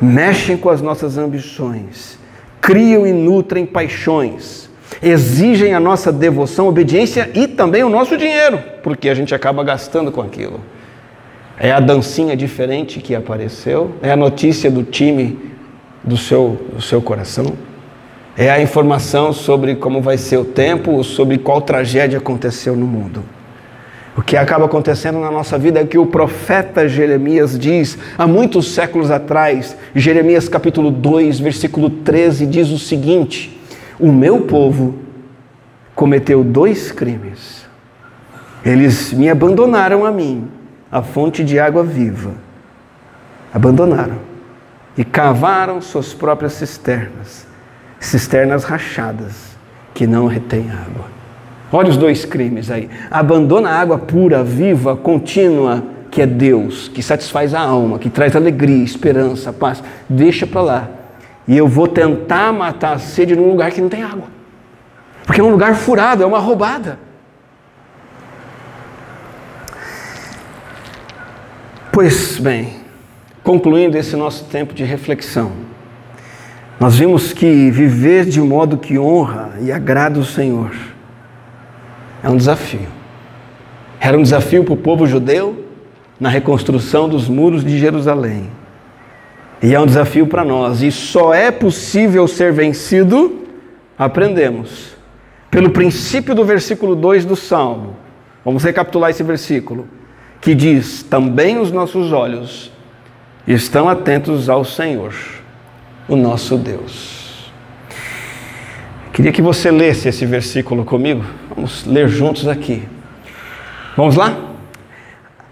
mexem 0.00 0.56
com 0.56 0.70
as 0.70 0.80
nossas 0.80 1.16
ambições, 1.18 2.18
criam 2.60 3.06
e 3.06 3.12
nutrem 3.12 3.64
paixões, 3.66 4.68
exigem 5.02 5.74
a 5.74 5.80
nossa 5.80 6.12
devoção, 6.12 6.68
obediência 6.68 7.30
e 7.34 7.46
também 7.46 7.82
o 7.82 7.88
nosso 7.88 8.16
dinheiro, 8.16 8.62
porque 8.82 9.08
a 9.08 9.14
gente 9.14 9.34
acaba 9.34 9.62
gastando 9.62 10.10
com 10.10 10.20
aquilo. 10.20 10.60
É 11.58 11.70
a 11.72 11.80
dancinha 11.80 12.36
diferente 12.36 13.00
que 13.00 13.14
apareceu, 13.14 13.94
é 14.02 14.10
a 14.10 14.16
notícia 14.16 14.70
do 14.70 14.82
time 14.82 15.50
do 16.02 16.16
seu, 16.16 16.58
do 16.72 16.80
seu 16.80 17.02
coração, 17.02 17.52
é 18.36 18.50
a 18.50 18.62
informação 18.62 19.32
sobre 19.32 19.74
como 19.74 20.00
vai 20.00 20.16
ser 20.16 20.38
o 20.38 20.44
tempo, 20.44 21.04
sobre 21.04 21.38
qual 21.38 21.60
tragédia 21.60 22.18
aconteceu 22.18 22.74
no 22.74 22.86
mundo. 22.86 23.22
O 24.16 24.22
que 24.22 24.36
acaba 24.36 24.64
acontecendo 24.64 25.20
na 25.20 25.30
nossa 25.30 25.56
vida 25.56 25.80
é 25.80 25.84
que 25.84 25.98
o 25.98 26.06
profeta 26.06 26.88
Jeremias 26.88 27.58
diz, 27.58 27.96
há 28.18 28.26
muitos 28.26 28.72
séculos 28.72 29.10
atrás, 29.10 29.76
Jeremias 29.94 30.48
capítulo 30.48 30.90
2, 30.90 31.38
versículo 31.38 31.88
13, 31.88 32.46
diz 32.46 32.70
o 32.70 32.78
seguinte: 32.78 33.58
O 33.98 34.10
meu 34.10 34.42
povo 34.42 34.96
cometeu 35.94 36.42
dois 36.42 36.90
crimes. 36.90 37.68
Eles 38.64 39.12
me 39.12 39.30
abandonaram 39.30 40.04
a 40.04 40.10
mim, 40.10 40.48
a 40.90 41.02
fonte 41.02 41.44
de 41.44 41.58
água 41.58 41.82
viva. 41.82 42.32
Abandonaram 43.54 44.18
e 44.96 45.04
cavaram 45.04 45.80
suas 45.80 46.12
próprias 46.12 46.54
cisternas, 46.54 47.46
cisternas 47.98 48.64
rachadas 48.64 49.56
que 49.94 50.06
não 50.06 50.26
retêm 50.26 50.70
água. 50.70 51.19
Olha 51.72 51.88
os 51.88 51.96
dois 51.96 52.24
crimes 52.24 52.70
aí. 52.70 52.90
Abandona 53.10 53.70
a 53.70 53.80
água 53.80 53.98
pura, 53.98 54.42
viva, 54.42 54.96
contínua, 54.96 55.84
que 56.10 56.20
é 56.20 56.26
Deus, 56.26 56.88
que 56.88 57.02
satisfaz 57.02 57.54
a 57.54 57.60
alma, 57.60 57.98
que 57.98 58.10
traz 58.10 58.34
alegria, 58.34 58.82
esperança, 58.82 59.52
paz. 59.52 59.82
Deixa 60.08 60.46
para 60.46 60.60
lá. 60.60 60.88
E 61.46 61.56
eu 61.56 61.68
vou 61.68 61.86
tentar 61.86 62.52
matar 62.52 62.94
a 62.94 62.98
sede 62.98 63.36
num 63.36 63.48
lugar 63.48 63.70
que 63.70 63.80
não 63.80 63.88
tem 63.88 64.02
água. 64.02 64.26
Porque 65.24 65.40
é 65.40 65.44
um 65.44 65.50
lugar 65.50 65.76
furado, 65.76 66.22
é 66.22 66.26
uma 66.26 66.40
roubada. 66.40 66.98
Pois 71.92 72.38
bem, 72.38 72.76
concluindo 73.44 73.96
esse 73.96 74.16
nosso 74.16 74.44
tempo 74.44 74.74
de 74.74 74.82
reflexão, 74.82 75.52
nós 76.80 76.96
vimos 76.96 77.32
que 77.32 77.70
viver 77.70 78.24
de 78.24 78.40
modo 78.40 78.78
que 78.78 78.98
honra 78.98 79.52
e 79.60 79.70
agrada 79.70 80.18
o 80.18 80.24
Senhor 80.24 80.72
é 82.22 82.28
um 82.28 82.36
desafio. 82.36 82.88
Era 84.00 84.18
um 84.18 84.22
desafio 84.22 84.64
para 84.64 84.74
o 84.74 84.76
povo 84.76 85.06
judeu 85.06 85.64
na 86.18 86.28
reconstrução 86.28 87.08
dos 87.08 87.28
muros 87.28 87.64
de 87.64 87.78
Jerusalém. 87.78 88.50
E 89.62 89.74
é 89.74 89.80
um 89.80 89.86
desafio 89.86 90.26
para 90.26 90.44
nós. 90.44 90.82
E 90.82 90.90
só 90.90 91.34
é 91.34 91.50
possível 91.50 92.26
ser 92.26 92.52
vencido, 92.52 93.46
aprendemos, 93.98 94.96
pelo 95.50 95.70
princípio 95.70 96.34
do 96.34 96.44
versículo 96.44 96.94
2 96.94 97.24
do 97.24 97.36
Salmo. 97.36 97.96
Vamos 98.44 98.62
recapitular 98.64 99.10
esse 99.10 99.22
versículo, 99.22 99.86
que 100.40 100.54
diz: 100.54 101.02
Também 101.02 101.58
os 101.58 101.70
nossos 101.70 102.12
olhos 102.12 102.72
estão 103.46 103.88
atentos 103.88 104.48
ao 104.48 104.64
Senhor, 104.64 105.14
o 106.08 106.16
nosso 106.16 106.56
Deus. 106.56 107.52
Queria 109.12 109.32
que 109.32 109.42
você 109.42 109.70
lesse 109.70 110.08
esse 110.08 110.24
versículo 110.24 110.84
comigo. 110.84 111.24
Vamos 111.60 111.84
ler 111.84 112.08
juntos 112.08 112.48
aqui. 112.48 112.88
Vamos 113.94 114.16
lá? 114.16 114.34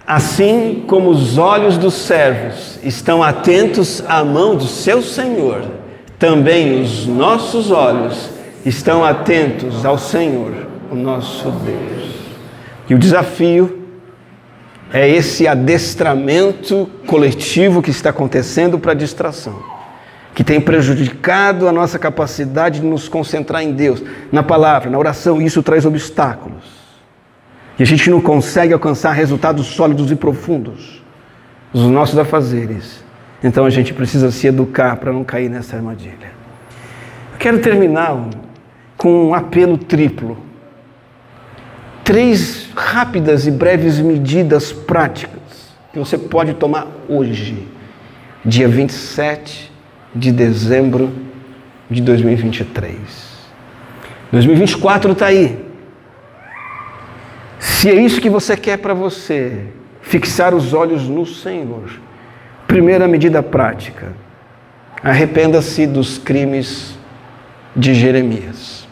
Assim 0.07 0.83
como 0.87 1.11
os 1.11 1.37
olhos 1.37 1.77
dos 1.77 1.93
servos 1.93 2.79
estão 2.83 3.23
atentos 3.23 4.03
à 4.09 4.25
mão 4.25 4.57
do 4.57 4.65
seu 4.65 5.03
Senhor, 5.03 5.67
também 6.19 6.81
os 6.81 7.07
nossos 7.07 7.71
olhos 7.71 8.31
estão 8.65 9.05
atentos 9.05 9.85
ao 9.85 9.99
Senhor, 9.99 10.67
o 10.91 10.95
nosso 10.95 11.51
Deus. 11.51 12.11
E 12.89 12.95
o 12.95 12.99
desafio 12.99 13.83
é 14.91 15.07
esse 15.07 15.47
adestramento 15.47 16.89
coletivo 17.07 17.83
que 17.83 17.91
está 17.91 18.09
acontecendo 18.09 18.79
para 18.79 18.93
a 18.93 18.95
distração 18.95 19.78
que 20.39 20.45
tem 20.45 20.61
prejudicado 20.61 21.67
a 21.67 21.73
nossa 21.73 21.99
capacidade 21.99 22.79
de 22.79 22.87
nos 22.87 23.09
concentrar 23.09 23.61
em 23.61 23.73
Deus, 23.73 24.01
na 24.31 24.41
palavra, 24.41 24.89
na 24.89 24.97
oração, 24.97 25.43
isso 25.43 25.65
traz 25.65 25.85
obstáculos. 25.85 26.63
E 27.77 27.83
a 27.83 27.85
gente 27.85 28.09
não 28.09 28.21
consegue 28.21 28.73
alcançar 28.73 29.11
resultados 29.11 29.67
sólidos 29.67 30.13
e 30.13 30.15
profundos 30.15 31.03
nos 31.75 31.91
nossos 31.91 32.17
afazeres. 32.17 33.03
Então 33.43 33.65
a 33.65 33.71
gente 33.71 33.93
precisa 33.93 34.31
se 34.31 34.47
educar 34.47 34.99
para 34.99 35.13
não 35.13 35.25
cair 35.25 35.49
nessa 35.49 35.75
armadilha. 35.75 36.31
Eu 37.33 37.39
quero 37.41 37.59
terminar 37.59 38.17
com 38.97 39.31
um 39.31 39.35
apelo 39.35 39.77
triplo. 39.77 40.39
Três 42.05 42.69
rápidas 42.77 43.45
e 43.45 43.51
breves 43.51 43.99
medidas 43.99 44.71
práticas 44.71 45.75
que 45.93 45.99
você 45.99 46.17
pode 46.17 46.55
tomar 46.55 46.87
hoje, 47.09 47.67
dia 48.45 48.69
27 48.69 49.68
de 50.15 50.33
dezembro 50.33 51.13
de 51.91 52.03
2023. 52.03 52.97
2024 54.31 55.13
está 55.13 55.27
aí. 55.27 55.59
Se 57.59 57.89
é 57.89 57.95
isso 57.95 58.21
que 58.21 58.29
você 58.29 58.57
quer 58.57 58.79
para 58.79 58.95
você, 58.95 59.67
fixar 60.03 60.55
os 60.55 60.73
olhos 60.73 61.09
no 61.09 61.25
Senhor. 61.25 61.91
Primeira 62.67 63.09
medida 63.09 63.43
prática: 63.43 64.13
arrependa-se 65.03 65.87
dos 65.87 66.19
crimes 66.19 66.99
de 67.75 67.95
Jeremias. 67.95 68.87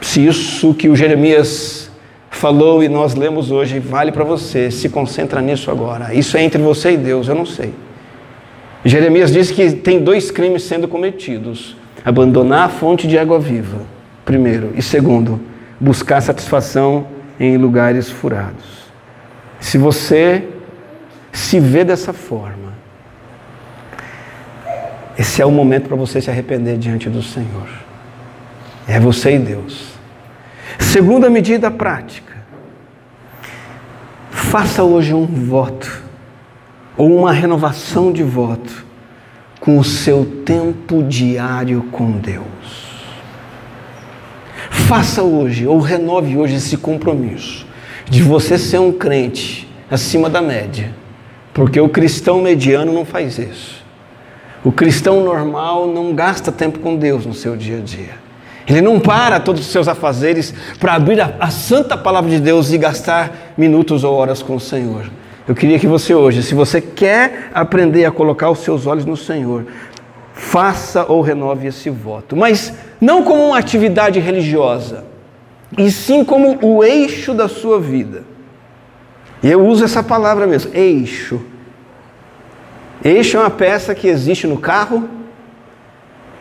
Se 0.00 0.24
isso 0.24 0.74
que 0.74 0.88
o 0.88 0.94
Jeremias 0.94 1.90
falou 2.30 2.82
e 2.82 2.88
nós 2.88 3.14
lemos 3.14 3.50
hoje 3.50 3.78
vale 3.78 4.12
para 4.12 4.24
você, 4.24 4.70
se 4.70 4.88
concentra 4.88 5.40
nisso 5.40 5.70
agora. 5.70 6.12
Isso 6.14 6.36
é 6.36 6.42
entre 6.42 6.60
você 6.60 6.92
e 6.92 6.96
Deus, 6.96 7.28
eu 7.28 7.34
não 7.34 7.46
sei. 7.46 7.72
Jeremias 8.84 9.32
diz 9.32 9.50
que 9.50 9.72
tem 9.72 10.02
dois 10.02 10.30
crimes 10.30 10.62
sendo 10.64 10.86
cometidos: 10.86 11.76
abandonar 12.04 12.66
a 12.66 12.68
fonte 12.68 13.08
de 13.08 13.18
água 13.18 13.38
viva, 13.38 13.78
primeiro, 14.24 14.72
e 14.74 14.82
segundo, 14.82 15.40
buscar 15.80 16.20
satisfação 16.20 17.06
em 17.40 17.56
lugares 17.56 18.10
furados. 18.10 18.84
Se 19.58 19.78
você 19.78 20.46
se 21.32 21.58
vê 21.58 21.82
dessa 21.82 22.12
forma, 22.12 22.74
esse 25.18 25.40
é 25.40 25.46
o 25.46 25.50
momento 25.50 25.88
para 25.88 25.96
você 25.96 26.20
se 26.20 26.30
arrepender 26.30 26.76
diante 26.76 27.08
do 27.08 27.22
Senhor. 27.22 27.68
É 28.86 29.00
você 29.00 29.36
e 29.36 29.38
Deus. 29.38 29.94
Segunda 30.78 31.30
medida 31.30 31.70
prática. 31.70 32.34
Faça 34.30 34.82
hoje 34.82 35.14
um 35.14 35.26
voto 35.26 36.02
ou 36.96 37.16
uma 37.16 37.32
renovação 37.32 38.12
de 38.12 38.22
voto 38.22 38.63
com 39.64 39.78
o 39.78 39.84
seu 39.84 40.26
tempo 40.44 41.02
diário 41.02 41.84
com 41.90 42.10
Deus. 42.10 42.44
Faça 44.68 45.22
hoje, 45.22 45.66
ou 45.66 45.80
renove 45.80 46.36
hoje 46.36 46.56
esse 46.56 46.76
compromisso 46.76 47.66
de 48.04 48.22
você 48.22 48.58
ser 48.58 48.78
um 48.78 48.92
crente 48.92 49.66
acima 49.90 50.28
da 50.28 50.42
média, 50.42 50.92
porque 51.54 51.80
o 51.80 51.88
cristão 51.88 52.42
mediano 52.42 52.92
não 52.92 53.06
faz 53.06 53.38
isso. 53.38 53.82
O 54.62 54.70
cristão 54.70 55.24
normal 55.24 55.86
não 55.86 56.14
gasta 56.14 56.52
tempo 56.52 56.80
com 56.80 56.96
Deus 56.96 57.24
no 57.24 57.32
seu 57.32 57.56
dia 57.56 57.78
a 57.78 57.80
dia. 57.80 58.16
Ele 58.68 58.82
não 58.82 59.00
para 59.00 59.40
todos 59.40 59.62
os 59.62 59.68
seus 59.68 59.88
afazeres 59.88 60.52
para 60.78 60.92
abrir 60.92 61.22
a, 61.22 61.36
a 61.40 61.50
santa 61.50 61.96
palavra 61.96 62.28
de 62.28 62.38
Deus 62.38 62.70
e 62.70 62.76
gastar 62.76 63.54
minutos 63.56 64.04
ou 64.04 64.14
horas 64.14 64.42
com 64.42 64.56
o 64.56 64.60
Senhor. 64.60 65.06
Eu 65.46 65.54
queria 65.54 65.78
que 65.78 65.86
você 65.86 66.14
hoje, 66.14 66.42
se 66.42 66.54
você 66.54 66.80
quer 66.80 67.50
aprender 67.52 68.06
a 68.06 68.10
colocar 68.10 68.50
os 68.50 68.60
seus 68.60 68.86
olhos 68.86 69.04
no 69.04 69.16
Senhor, 69.16 69.66
faça 70.32 71.04
ou 71.04 71.20
renove 71.20 71.66
esse 71.66 71.90
voto. 71.90 72.34
Mas 72.34 72.72
não 73.00 73.22
como 73.22 73.48
uma 73.48 73.58
atividade 73.58 74.18
religiosa, 74.18 75.04
e 75.76 75.90
sim 75.90 76.24
como 76.24 76.58
o 76.62 76.82
eixo 76.82 77.34
da 77.34 77.46
sua 77.46 77.78
vida. 77.78 78.24
E 79.42 79.50
eu 79.50 79.66
uso 79.66 79.84
essa 79.84 80.02
palavra 80.02 80.46
mesmo, 80.46 80.74
eixo. 80.74 81.40
Eixo 83.04 83.36
é 83.36 83.40
uma 83.40 83.50
peça 83.50 83.94
que 83.94 84.08
existe 84.08 84.46
no 84.46 84.58
carro, 84.58 85.06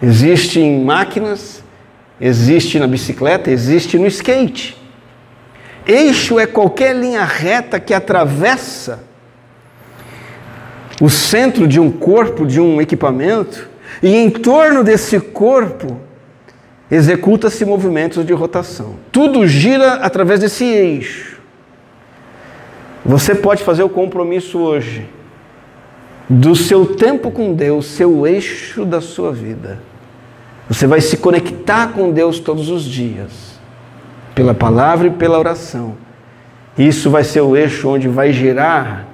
existe 0.01 0.61
em 0.61 0.81
máquinas, 0.85 1.61
existe 2.21 2.79
na 2.79 2.87
bicicleta, 2.87 3.51
existe 3.51 3.99
no 3.99 4.07
skate. 4.07 4.81
Eixo 5.85 6.39
é 6.39 6.45
qualquer 6.45 6.95
linha 6.95 7.23
reta 7.23 7.79
que 7.79 7.93
atravessa 7.93 9.03
o 11.01 11.09
centro 11.09 11.67
de 11.67 11.79
um 11.79 11.91
corpo, 11.91 12.45
de 12.45 12.61
um 12.61 12.81
equipamento, 12.81 13.69
e 14.01 14.15
em 14.15 14.29
torno 14.29 14.83
desse 14.83 15.19
corpo 15.19 15.99
executa-se 16.89 17.65
movimentos 17.65 18.25
de 18.25 18.33
rotação. 18.33 18.95
Tudo 19.11 19.47
gira 19.47 19.95
através 19.95 20.39
desse 20.39 20.63
eixo. 20.63 21.41
Você 23.05 23.35
pode 23.35 23.63
fazer 23.63 23.83
o 23.83 23.89
compromisso 23.89 24.59
hoje 24.59 25.05
do 26.29 26.55
seu 26.55 26.95
tempo 26.95 27.29
com 27.31 27.53
Deus, 27.53 27.85
seu 27.87 28.25
eixo 28.25 28.85
da 28.85 29.01
sua 29.01 29.31
vida. 29.31 29.79
Você 30.69 30.87
vai 30.87 31.01
se 31.01 31.17
conectar 31.17 31.91
com 31.91 32.11
Deus 32.11 32.39
todos 32.39 32.69
os 32.69 32.83
dias, 32.83 33.52
pela 34.33 34.53
palavra 34.53 35.07
e 35.07 35.11
pela 35.11 35.37
oração. 35.37 35.95
Isso 36.77 37.09
vai 37.09 37.23
ser 37.23 37.41
o 37.41 37.55
eixo 37.55 37.87
onde 37.89 38.07
vai 38.07 38.33
girar 38.33 39.05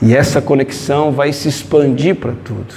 e 0.00 0.16
essa 0.16 0.42
conexão 0.42 1.12
vai 1.12 1.32
se 1.32 1.48
expandir 1.48 2.16
para 2.16 2.32
tudo. 2.44 2.74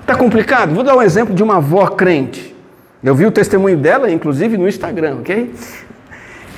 Está 0.00 0.16
complicado? 0.16 0.74
Vou 0.74 0.82
dar 0.82 0.96
um 0.96 1.02
exemplo 1.02 1.34
de 1.34 1.42
uma 1.42 1.58
avó 1.58 1.86
crente. 1.86 2.56
Eu 3.02 3.14
vi 3.14 3.24
o 3.26 3.30
testemunho 3.30 3.76
dela, 3.76 4.10
inclusive, 4.10 4.56
no 4.56 4.66
Instagram, 4.66 5.18
ok? 5.20 5.54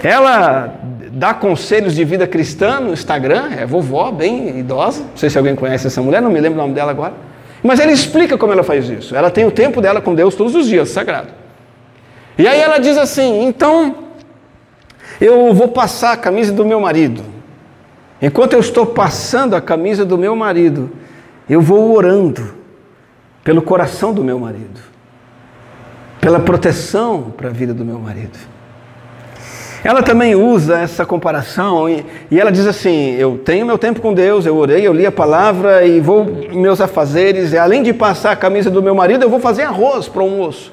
Ela 0.02 0.74
dá 1.12 1.34
conselhos 1.34 1.94
de 1.94 2.02
vida 2.02 2.26
cristã 2.26 2.80
no 2.80 2.94
Instagram, 2.94 3.50
é 3.58 3.66
vovó, 3.66 4.10
bem 4.10 4.58
idosa. 4.58 5.02
Não 5.02 5.16
sei 5.16 5.28
se 5.28 5.36
alguém 5.36 5.54
conhece 5.54 5.86
essa 5.86 6.00
mulher, 6.00 6.22
não 6.22 6.30
me 6.30 6.40
lembro 6.40 6.58
o 6.58 6.62
nome 6.62 6.72
dela 6.72 6.90
agora. 6.90 7.12
Mas 7.62 7.78
ela 7.78 7.92
explica 7.92 8.38
como 8.38 8.52
ela 8.52 8.62
faz 8.62 8.88
isso. 8.88 9.14
Ela 9.14 9.30
tem 9.30 9.44
o 9.44 9.50
tempo 9.50 9.82
dela 9.82 10.00
com 10.00 10.14
Deus 10.14 10.34
todos 10.34 10.54
os 10.54 10.66
dias, 10.66 10.88
sagrado. 10.88 11.28
E 12.40 12.46
aí 12.46 12.60
ela 12.60 12.78
diz 12.78 12.96
assim: 12.96 13.44
então, 13.44 13.94
eu 15.20 15.52
vou 15.52 15.68
passar 15.68 16.12
a 16.12 16.16
camisa 16.16 16.52
do 16.52 16.64
meu 16.64 16.80
marido. 16.80 17.22
Enquanto 18.20 18.52
eu 18.52 18.60
estou 18.60 18.86
passando 18.86 19.54
a 19.54 19.60
camisa 19.60 20.04
do 20.04 20.18
meu 20.18 20.36
marido, 20.36 20.90
eu 21.48 21.60
vou 21.60 21.94
orando 21.94 22.54
pelo 23.42 23.62
coração 23.62 24.12
do 24.12 24.22
meu 24.22 24.38
marido 24.38 24.90
pela 26.20 26.38
proteção 26.38 27.32
para 27.36 27.48
a 27.48 27.52
vida 27.52 27.72
do 27.72 27.84
meu 27.84 27.98
marido. 27.98 28.38
Ela 29.82 30.02
também 30.02 30.34
usa 30.34 30.78
essa 30.78 31.06
comparação 31.06 31.88
e, 31.88 32.04
e, 32.30 32.38
ela 32.38 32.52
diz 32.52 32.66
assim: 32.66 33.14
Eu 33.14 33.38
tenho 33.38 33.64
meu 33.64 33.78
tempo 33.78 34.00
com 34.00 34.12
Deus, 34.12 34.44
eu 34.44 34.54
orei, 34.54 34.86
eu 34.86 34.92
li 34.92 35.06
a 35.06 35.12
palavra 35.12 35.86
e 35.86 36.00
vou 36.00 36.26
meus 36.52 36.82
afazeres. 36.82 37.54
E 37.54 37.58
além 37.58 37.82
de 37.82 37.94
passar 37.94 38.32
a 38.32 38.36
camisa 38.36 38.70
do 38.70 38.82
meu 38.82 38.94
marido, 38.94 39.24
eu 39.24 39.30
vou 39.30 39.40
fazer 39.40 39.62
arroz 39.62 40.06
para 40.06 40.20
o 40.20 40.24
almoço. 40.26 40.70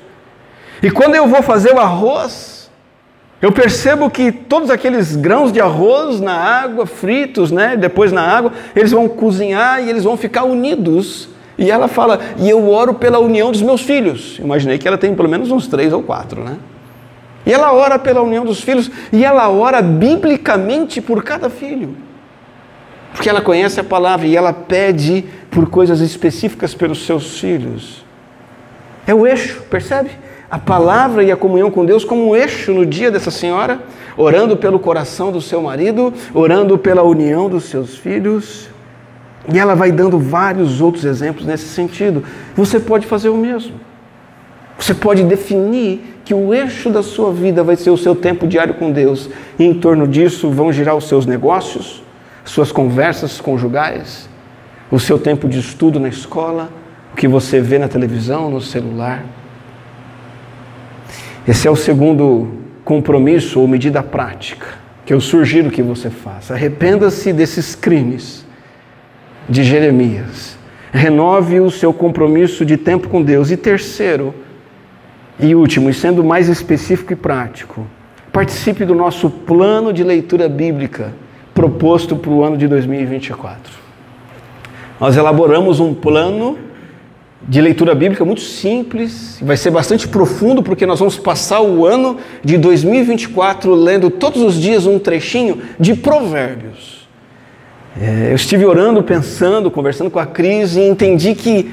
E 0.82 0.92
quando 0.92 1.16
eu 1.16 1.28
vou 1.28 1.42
fazer 1.42 1.74
o 1.74 1.80
arroz, 1.80 2.70
eu 3.42 3.52
percebo 3.52 4.10
que 4.10 4.32
todos 4.32 4.70
aqueles 4.70 5.16
grãos 5.16 5.52
de 5.52 5.62
arroz 5.62 6.20
na 6.20 6.34
água, 6.34 6.86
fritos, 6.86 7.52
né, 7.52 7.76
depois 7.76 8.12
na 8.12 8.22
água, 8.22 8.52
eles 8.76 8.92
vão 8.92 9.08
cozinhar 9.08 9.84
e 9.84 9.90
eles 9.90 10.04
vão 10.04 10.18
ficar 10.18 10.44
unidos 10.44 11.30
e 11.58 11.72
ela 11.72 11.88
fala, 11.88 12.20
e 12.38 12.48
eu 12.48 12.70
oro 12.70 12.94
pela 12.94 13.20
união 13.20 13.52
dos 13.52 13.63
meus 13.63 13.82
filhos. 13.82 14.38
Imaginei 14.38 14.78
que 14.78 14.88
ela 14.88 14.98
tem 14.98 15.16
pelo 15.16 15.28
menos 15.28 15.50
uns 15.50 15.68
três 15.68 15.92
ou 15.92 16.04
quatro, 16.04 16.44
né? 16.44 16.58
E 17.46 17.54
ela 17.54 17.74
ora 17.74 17.98
pela 17.98 18.22
união 18.22 18.46
dos 18.46 18.62
filhos, 18.62 18.92
e 19.12 19.26
ela 19.26 19.50
ora 19.50 19.82
biblicamente 19.82 21.02
por 21.02 21.24
cada 21.24 21.50
filho. 21.50 21.96
Porque 23.12 23.30
ela 23.30 23.42
conhece 23.42 23.80
a 23.80 23.84
palavra 23.84 24.28
e 24.28 24.36
ela 24.36 24.54
pede 24.54 25.26
por 25.50 25.68
coisas 25.70 26.02
específicas 26.02 26.76
pelos 26.76 27.06
seus 27.06 27.40
filhos. 27.40 28.06
É 29.08 29.16
o 29.16 29.26
eixo, 29.26 29.62
percebe? 29.70 30.12
A 30.50 30.58
palavra 30.58 31.24
e 31.24 31.32
a 31.32 31.36
comunhão 31.36 31.70
com 31.70 31.86
Deus 31.86 32.06
como 32.06 32.30
um 32.30 32.36
eixo 32.36 32.74
no 32.74 32.86
dia 32.86 33.12
dessa 33.12 33.30
senhora, 33.30 33.80
orando 34.16 34.56
pelo 34.56 34.80
coração 34.80 35.30
do 35.32 35.42
seu 35.42 35.62
marido, 35.62 36.14
orando 36.34 36.78
pela 36.78 37.04
união 37.04 37.50
dos 37.50 37.66
seus 37.66 37.98
filhos. 37.98 38.70
E 39.54 39.60
ela 39.60 39.76
vai 39.76 39.92
dando 39.92 40.18
vários 40.18 40.80
outros 40.80 41.04
exemplos 41.04 41.46
nesse 41.46 41.68
sentido. 41.68 42.24
Você 42.56 42.80
pode 42.80 43.06
fazer 43.06 43.28
o 43.30 43.36
mesmo. 43.36 43.74
Você 44.80 44.94
pode 44.94 45.24
definir 45.24 46.18
que 46.24 46.34
o 46.34 46.54
eixo 46.54 46.90
da 46.90 47.02
sua 47.02 47.32
vida 47.34 47.64
vai 47.64 47.76
ser 47.76 47.90
o 47.90 47.98
seu 47.98 48.16
tempo 48.16 48.48
diário 48.48 48.74
com 48.76 48.92
Deus, 48.92 49.30
e 49.58 49.66
em 49.66 49.74
torno 49.74 50.08
disso 50.08 50.50
vão 50.50 50.72
girar 50.72 50.96
os 50.96 51.08
seus 51.08 51.26
negócios, 51.26 52.04
suas 52.46 52.72
conversas 52.72 53.42
conjugais, 53.42 54.30
o 54.92 55.00
seu 55.00 55.18
tempo 55.18 55.48
de 55.48 55.60
estudo 55.60 56.00
na 56.00 56.10
escola, 56.10 56.70
o 57.12 57.16
que 57.16 57.28
você 57.28 57.60
vê 57.60 57.80
na 57.80 57.88
televisão, 57.88 58.50
no 58.50 58.62
celular. 58.62 59.24
Esse 61.48 61.68
é 61.68 61.72
o 61.72 61.76
segundo 61.76 62.50
compromisso 62.84 63.62
ou 63.62 63.68
medida 63.68 64.04
prática 64.04 64.68
que 65.06 65.14
eu 65.14 65.22
sugiro 65.22 65.72
que 65.72 65.82
você 65.82 66.10
faça. 66.10 66.54
Arrependa-se 66.54 67.32
desses 67.32 67.74
crimes 67.74 68.46
de 69.48 69.64
Jeremias. 69.64 70.58
Renove 70.92 71.62
o 71.62 71.72
seu 71.72 71.94
compromisso 71.94 72.66
de 72.66 72.76
tempo 72.76 73.08
com 73.08 73.22
Deus. 73.22 73.50
E 73.50 73.56
terceiro, 73.56 74.36
e 75.40 75.56
último, 75.56 75.90
e 75.90 75.94
sendo 75.94 76.26
mais 76.26 76.50
específico 76.50 77.14
e 77.14 77.16
prático, 77.16 77.88
participe 78.34 78.84
do 78.84 78.94
nosso 78.94 79.30
plano 79.30 79.94
de 79.94 80.04
leitura 80.04 80.50
bíblica 80.50 81.14
proposto 81.54 82.18
para 82.18 82.30
o 82.30 82.44
ano 82.44 82.58
de 82.58 82.68
2024. 82.68 83.74
Nós 85.00 85.16
elaboramos 85.16 85.80
um 85.80 85.94
plano 85.94 86.58
de 87.41 87.62
leitura 87.62 87.93
bíblica 87.93 88.26
muito 88.26 88.41
simples, 88.41 89.39
vai 89.41 89.56
ser 89.56 89.71
bastante 89.71 90.08
profundo, 90.08 90.63
porque 90.63 90.86
nós 90.86 91.00
vamos 91.00 91.17
passar 91.17 91.62
o 91.62 91.86
ano 91.86 92.17
de 92.43 92.58
2024 92.58 93.73
lendo 93.73 94.10
todos 94.10 94.41
os 94.41 94.56
dias 94.56 94.86
um 94.86 94.97
trechinho 94.97 95.62
de 95.80 95.93
Provérbios. 95.95 97.08
É, 98.00 98.30
eu 98.32 98.36
estive 98.36 98.65
orando, 98.65 99.02
pensando, 99.02 99.71
conversando 99.71 100.12
com 100.12 100.19
a 100.19 100.26
Cris 100.26 100.76
e 100.76 100.82
entendi 100.82 101.34
que 101.34 101.71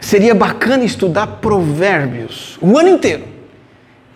seria 0.00 0.34
bacana 0.34 0.84
estudar 0.84 1.26
provérbios 1.26 2.58
o 2.60 2.78
ano 2.78 2.88
inteiro. 2.88 3.24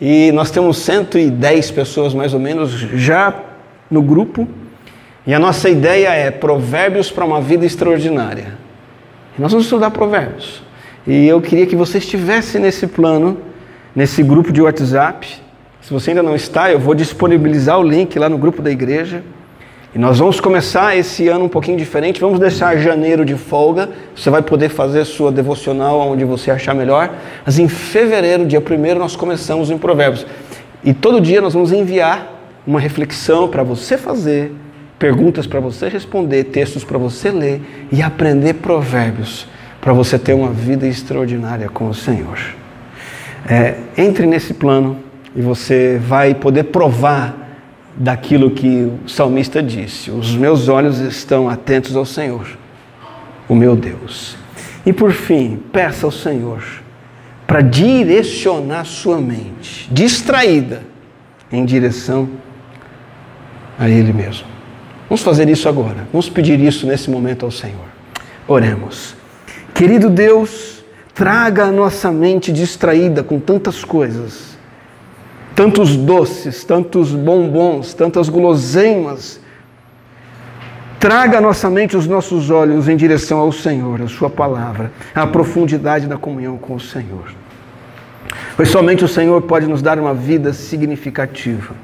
E 0.01 0.31
nós 0.33 0.51
temos 0.51 0.79
110 0.79 1.71
pessoas 1.71 2.15
mais 2.15 2.35
ou 2.35 2.41
menos 2.41 2.71
já 2.73 3.35
no 3.91 4.03
grupo. 4.03 4.49
E 5.27 5.35
a 5.35 5.39
nossa 5.39 5.69
ideia 5.69 6.09
é 6.09 6.31
provérbios 6.31 7.11
para 7.11 7.25
uma 7.25 7.41
vida 7.41 7.67
extraordinária. 7.67 8.55
E 9.39 9.41
nós 9.41 9.53
vamos 9.53 9.67
estudar 9.67 9.91
provérbios. 9.91 10.66
E 11.07 11.29
eu 11.29 11.41
queria 11.41 11.67
que 11.67 11.77
você 11.77 11.99
estivesse 11.99 12.59
nesse 12.59 12.85
plano, 12.89 13.39
nesse 13.95 14.25
grupo 14.25 14.53
de 14.53 14.61
WhatsApp. 14.61 15.41
Se 15.81 15.93
você 15.93 16.11
ainda 16.11 16.23
não 16.23 16.35
está, 16.35 16.73
eu 16.73 16.81
vou 16.81 16.97
disponibilizar 16.97 17.79
o 17.79 17.83
link 17.85 18.19
lá 18.19 18.29
no 18.29 18.37
grupo 18.37 18.61
da 18.61 18.73
igreja. 18.73 19.23
E 19.95 20.01
nós 20.01 20.19
vamos 20.19 20.41
começar 20.41 20.97
esse 20.97 21.29
ano 21.29 21.45
um 21.45 21.49
pouquinho 21.49 21.79
diferente. 21.79 22.21
Vamos 22.21 22.41
deixar 22.41 22.77
janeiro 22.79 23.25
de 23.25 23.37
folga. 23.37 23.89
Você 24.17 24.29
vai 24.31 24.43
poder 24.43 24.69
fazer 24.69 25.05
sua 25.05 25.31
devocional 25.31 26.01
onde 26.01 26.25
você 26.25 26.51
achar 26.51 26.75
melhor. 26.75 27.15
Mas 27.45 27.57
em 27.57 27.69
fevereiro, 27.69 28.45
dia 28.45 28.59
1 28.61 28.99
nós 28.99 29.15
começamos 29.15 29.71
em 29.71 29.79
Provérbios. 29.79 30.27
E 30.83 30.93
todo 30.93 31.21
dia 31.21 31.41
nós 31.41 31.55
vamos 31.55 31.71
enviar 31.71 32.35
uma 32.67 32.81
reflexão 32.81 33.47
para 33.47 33.63
você 33.63 33.97
fazer, 33.97 34.53
perguntas 34.99 35.47
para 35.47 35.61
você 35.61 35.89
responder, 35.89 36.45
textos 36.45 36.83
para 36.83 36.99
você 36.99 37.31
ler 37.31 37.63
e 37.93 38.03
aprender 38.03 38.55
provérbios 38.55 39.47
para 39.87 39.93
você 39.93 40.19
ter 40.19 40.35
uma 40.35 40.51
vida 40.51 40.85
extraordinária 40.85 41.69
com 41.69 41.89
o 41.89 41.95
Senhor. 41.95 42.41
É, 43.49 43.77
entre 43.97 44.27
nesse 44.27 44.53
plano 44.53 44.99
e 45.33 45.41
você 45.41 45.97
vai 46.05 46.35
poder 46.35 46.65
provar 46.65 47.63
daquilo 47.95 48.51
que 48.51 48.91
o 49.05 49.09
salmista 49.09 49.63
disse: 49.63 50.11
Os 50.11 50.35
meus 50.35 50.69
olhos 50.69 50.99
estão 50.99 51.49
atentos 51.49 51.95
ao 51.95 52.05
Senhor, 52.05 52.49
o 53.49 53.55
meu 53.55 53.77
Deus. 53.77 54.37
E 54.85 54.93
por 54.93 55.13
fim, 55.13 55.63
peça 55.73 56.05
ao 56.05 56.11
Senhor 56.11 56.65
para 57.47 57.61
direcionar 57.61 58.85
sua 58.87 59.21
mente, 59.21 59.89
distraída, 59.93 60.83
em 61.53 61.65
direção 61.65 62.29
a 63.79 63.89
Ele 63.89 64.13
mesmo. 64.13 64.49
Vamos 65.09 65.23
fazer 65.23 65.49
isso 65.49 65.69
agora. 65.69 66.09
Vamos 66.13 66.29
pedir 66.29 66.59
isso 66.59 66.89
nesse 66.89 67.09
momento 67.09 67.45
ao 67.45 67.53
Senhor. 67.53 67.87
Oremos. 68.49 69.16
Querido 69.77 70.11
Deus, 70.11 70.85
traga 71.15 71.65
a 71.65 71.73
nossa 71.73 72.11
mente 72.11 72.53
distraída 72.53 73.23
com 73.23 73.39
tantas 73.39 73.85
coisas 73.85 74.57
tantos 75.57 75.97
doces, 75.97 76.63
tantos 76.63 77.13
bombons, 77.13 77.95
tantas 77.95 78.29
guloseimas. 78.29 79.41
Traga 81.01 81.39
à 81.39 81.41
nossa 81.41 81.71
mente 81.71 81.97
os 81.97 82.07
nossos 82.07 82.51
olhos 82.51 82.89
em 82.89 82.97
direção 82.97 83.39
ao 83.39 83.51
Senhor, 83.51 84.03
a 84.03 84.07
Sua 84.07 84.29
palavra, 84.29 84.93
à 85.15 85.27
profundidade 85.27 86.07
da 86.07 86.19
comunhão 86.19 86.59
com 86.59 86.75
o 86.75 86.81
Senhor. 86.81 87.33
Pois 88.55 88.69
somente 88.69 89.03
o 89.03 89.09
Senhor 89.09 89.41
pode 89.43 89.67
nos 89.67 89.81
dar 89.81 89.99
uma 89.99 90.13
vida 90.13 90.53
significativa. 90.53 91.75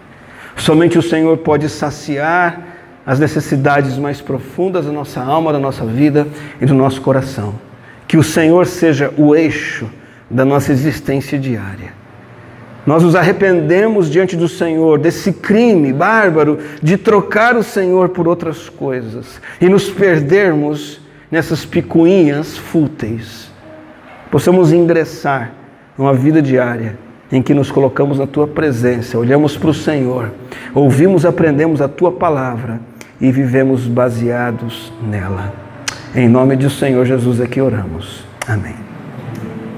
Somente 0.54 0.98
o 0.98 1.02
Senhor 1.02 1.38
pode 1.38 1.68
saciar 1.70 2.60
as 3.06 3.18
necessidades 3.18 3.96
mais 3.96 4.20
profundas 4.20 4.84
da 4.84 4.92
nossa 4.92 5.22
alma, 5.22 5.52
da 5.52 5.58
nossa 5.58 5.84
vida 5.84 6.28
e 6.60 6.66
do 6.66 6.74
nosso 6.74 7.00
coração. 7.00 7.71
Que 8.06 8.16
o 8.16 8.22
Senhor 8.22 8.66
seja 8.66 9.12
o 9.16 9.34
eixo 9.34 9.88
da 10.30 10.44
nossa 10.44 10.72
existência 10.72 11.38
diária. 11.38 11.92
Nós 12.84 13.02
nos 13.02 13.14
arrependemos 13.14 14.10
diante 14.10 14.36
do 14.36 14.48
Senhor 14.48 14.98
desse 14.98 15.32
crime 15.32 15.92
bárbaro 15.92 16.58
de 16.82 16.96
trocar 16.96 17.56
o 17.56 17.62
Senhor 17.62 18.08
por 18.08 18.26
outras 18.26 18.68
coisas 18.68 19.40
e 19.60 19.68
nos 19.68 19.88
perdermos 19.88 21.00
nessas 21.30 21.64
picuinhas 21.64 22.56
fúteis. 22.56 23.50
Possamos 24.30 24.72
ingressar 24.72 25.52
numa 25.96 26.12
vida 26.12 26.42
diária 26.42 26.98
em 27.30 27.40
que 27.40 27.54
nos 27.54 27.70
colocamos 27.70 28.18
na 28.18 28.26
tua 28.26 28.46
presença, 28.46 29.16
olhamos 29.16 29.56
para 29.56 29.70
o 29.70 29.74
Senhor, 29.74 30.32
ouvimos, 30.74 31.24
aprendemos 31.24 31.80
a 31.80 31.88
tua 31.88 32.12
palavra 32.12 32.80
e 33.20 33.30
vivemos 33.30 33.86
baseados 33.86 34.92
nela. 35.02 35.61
Em 36.14 36.28
nome 36.28 36.56
do 36.56 36.68
Senhor 36.68 37.06
Jesus 37.06 37.40
é 37.40 37.46
que 37.46 37.58
oramos. 37.58 38.22
Amém. 38.46 38.91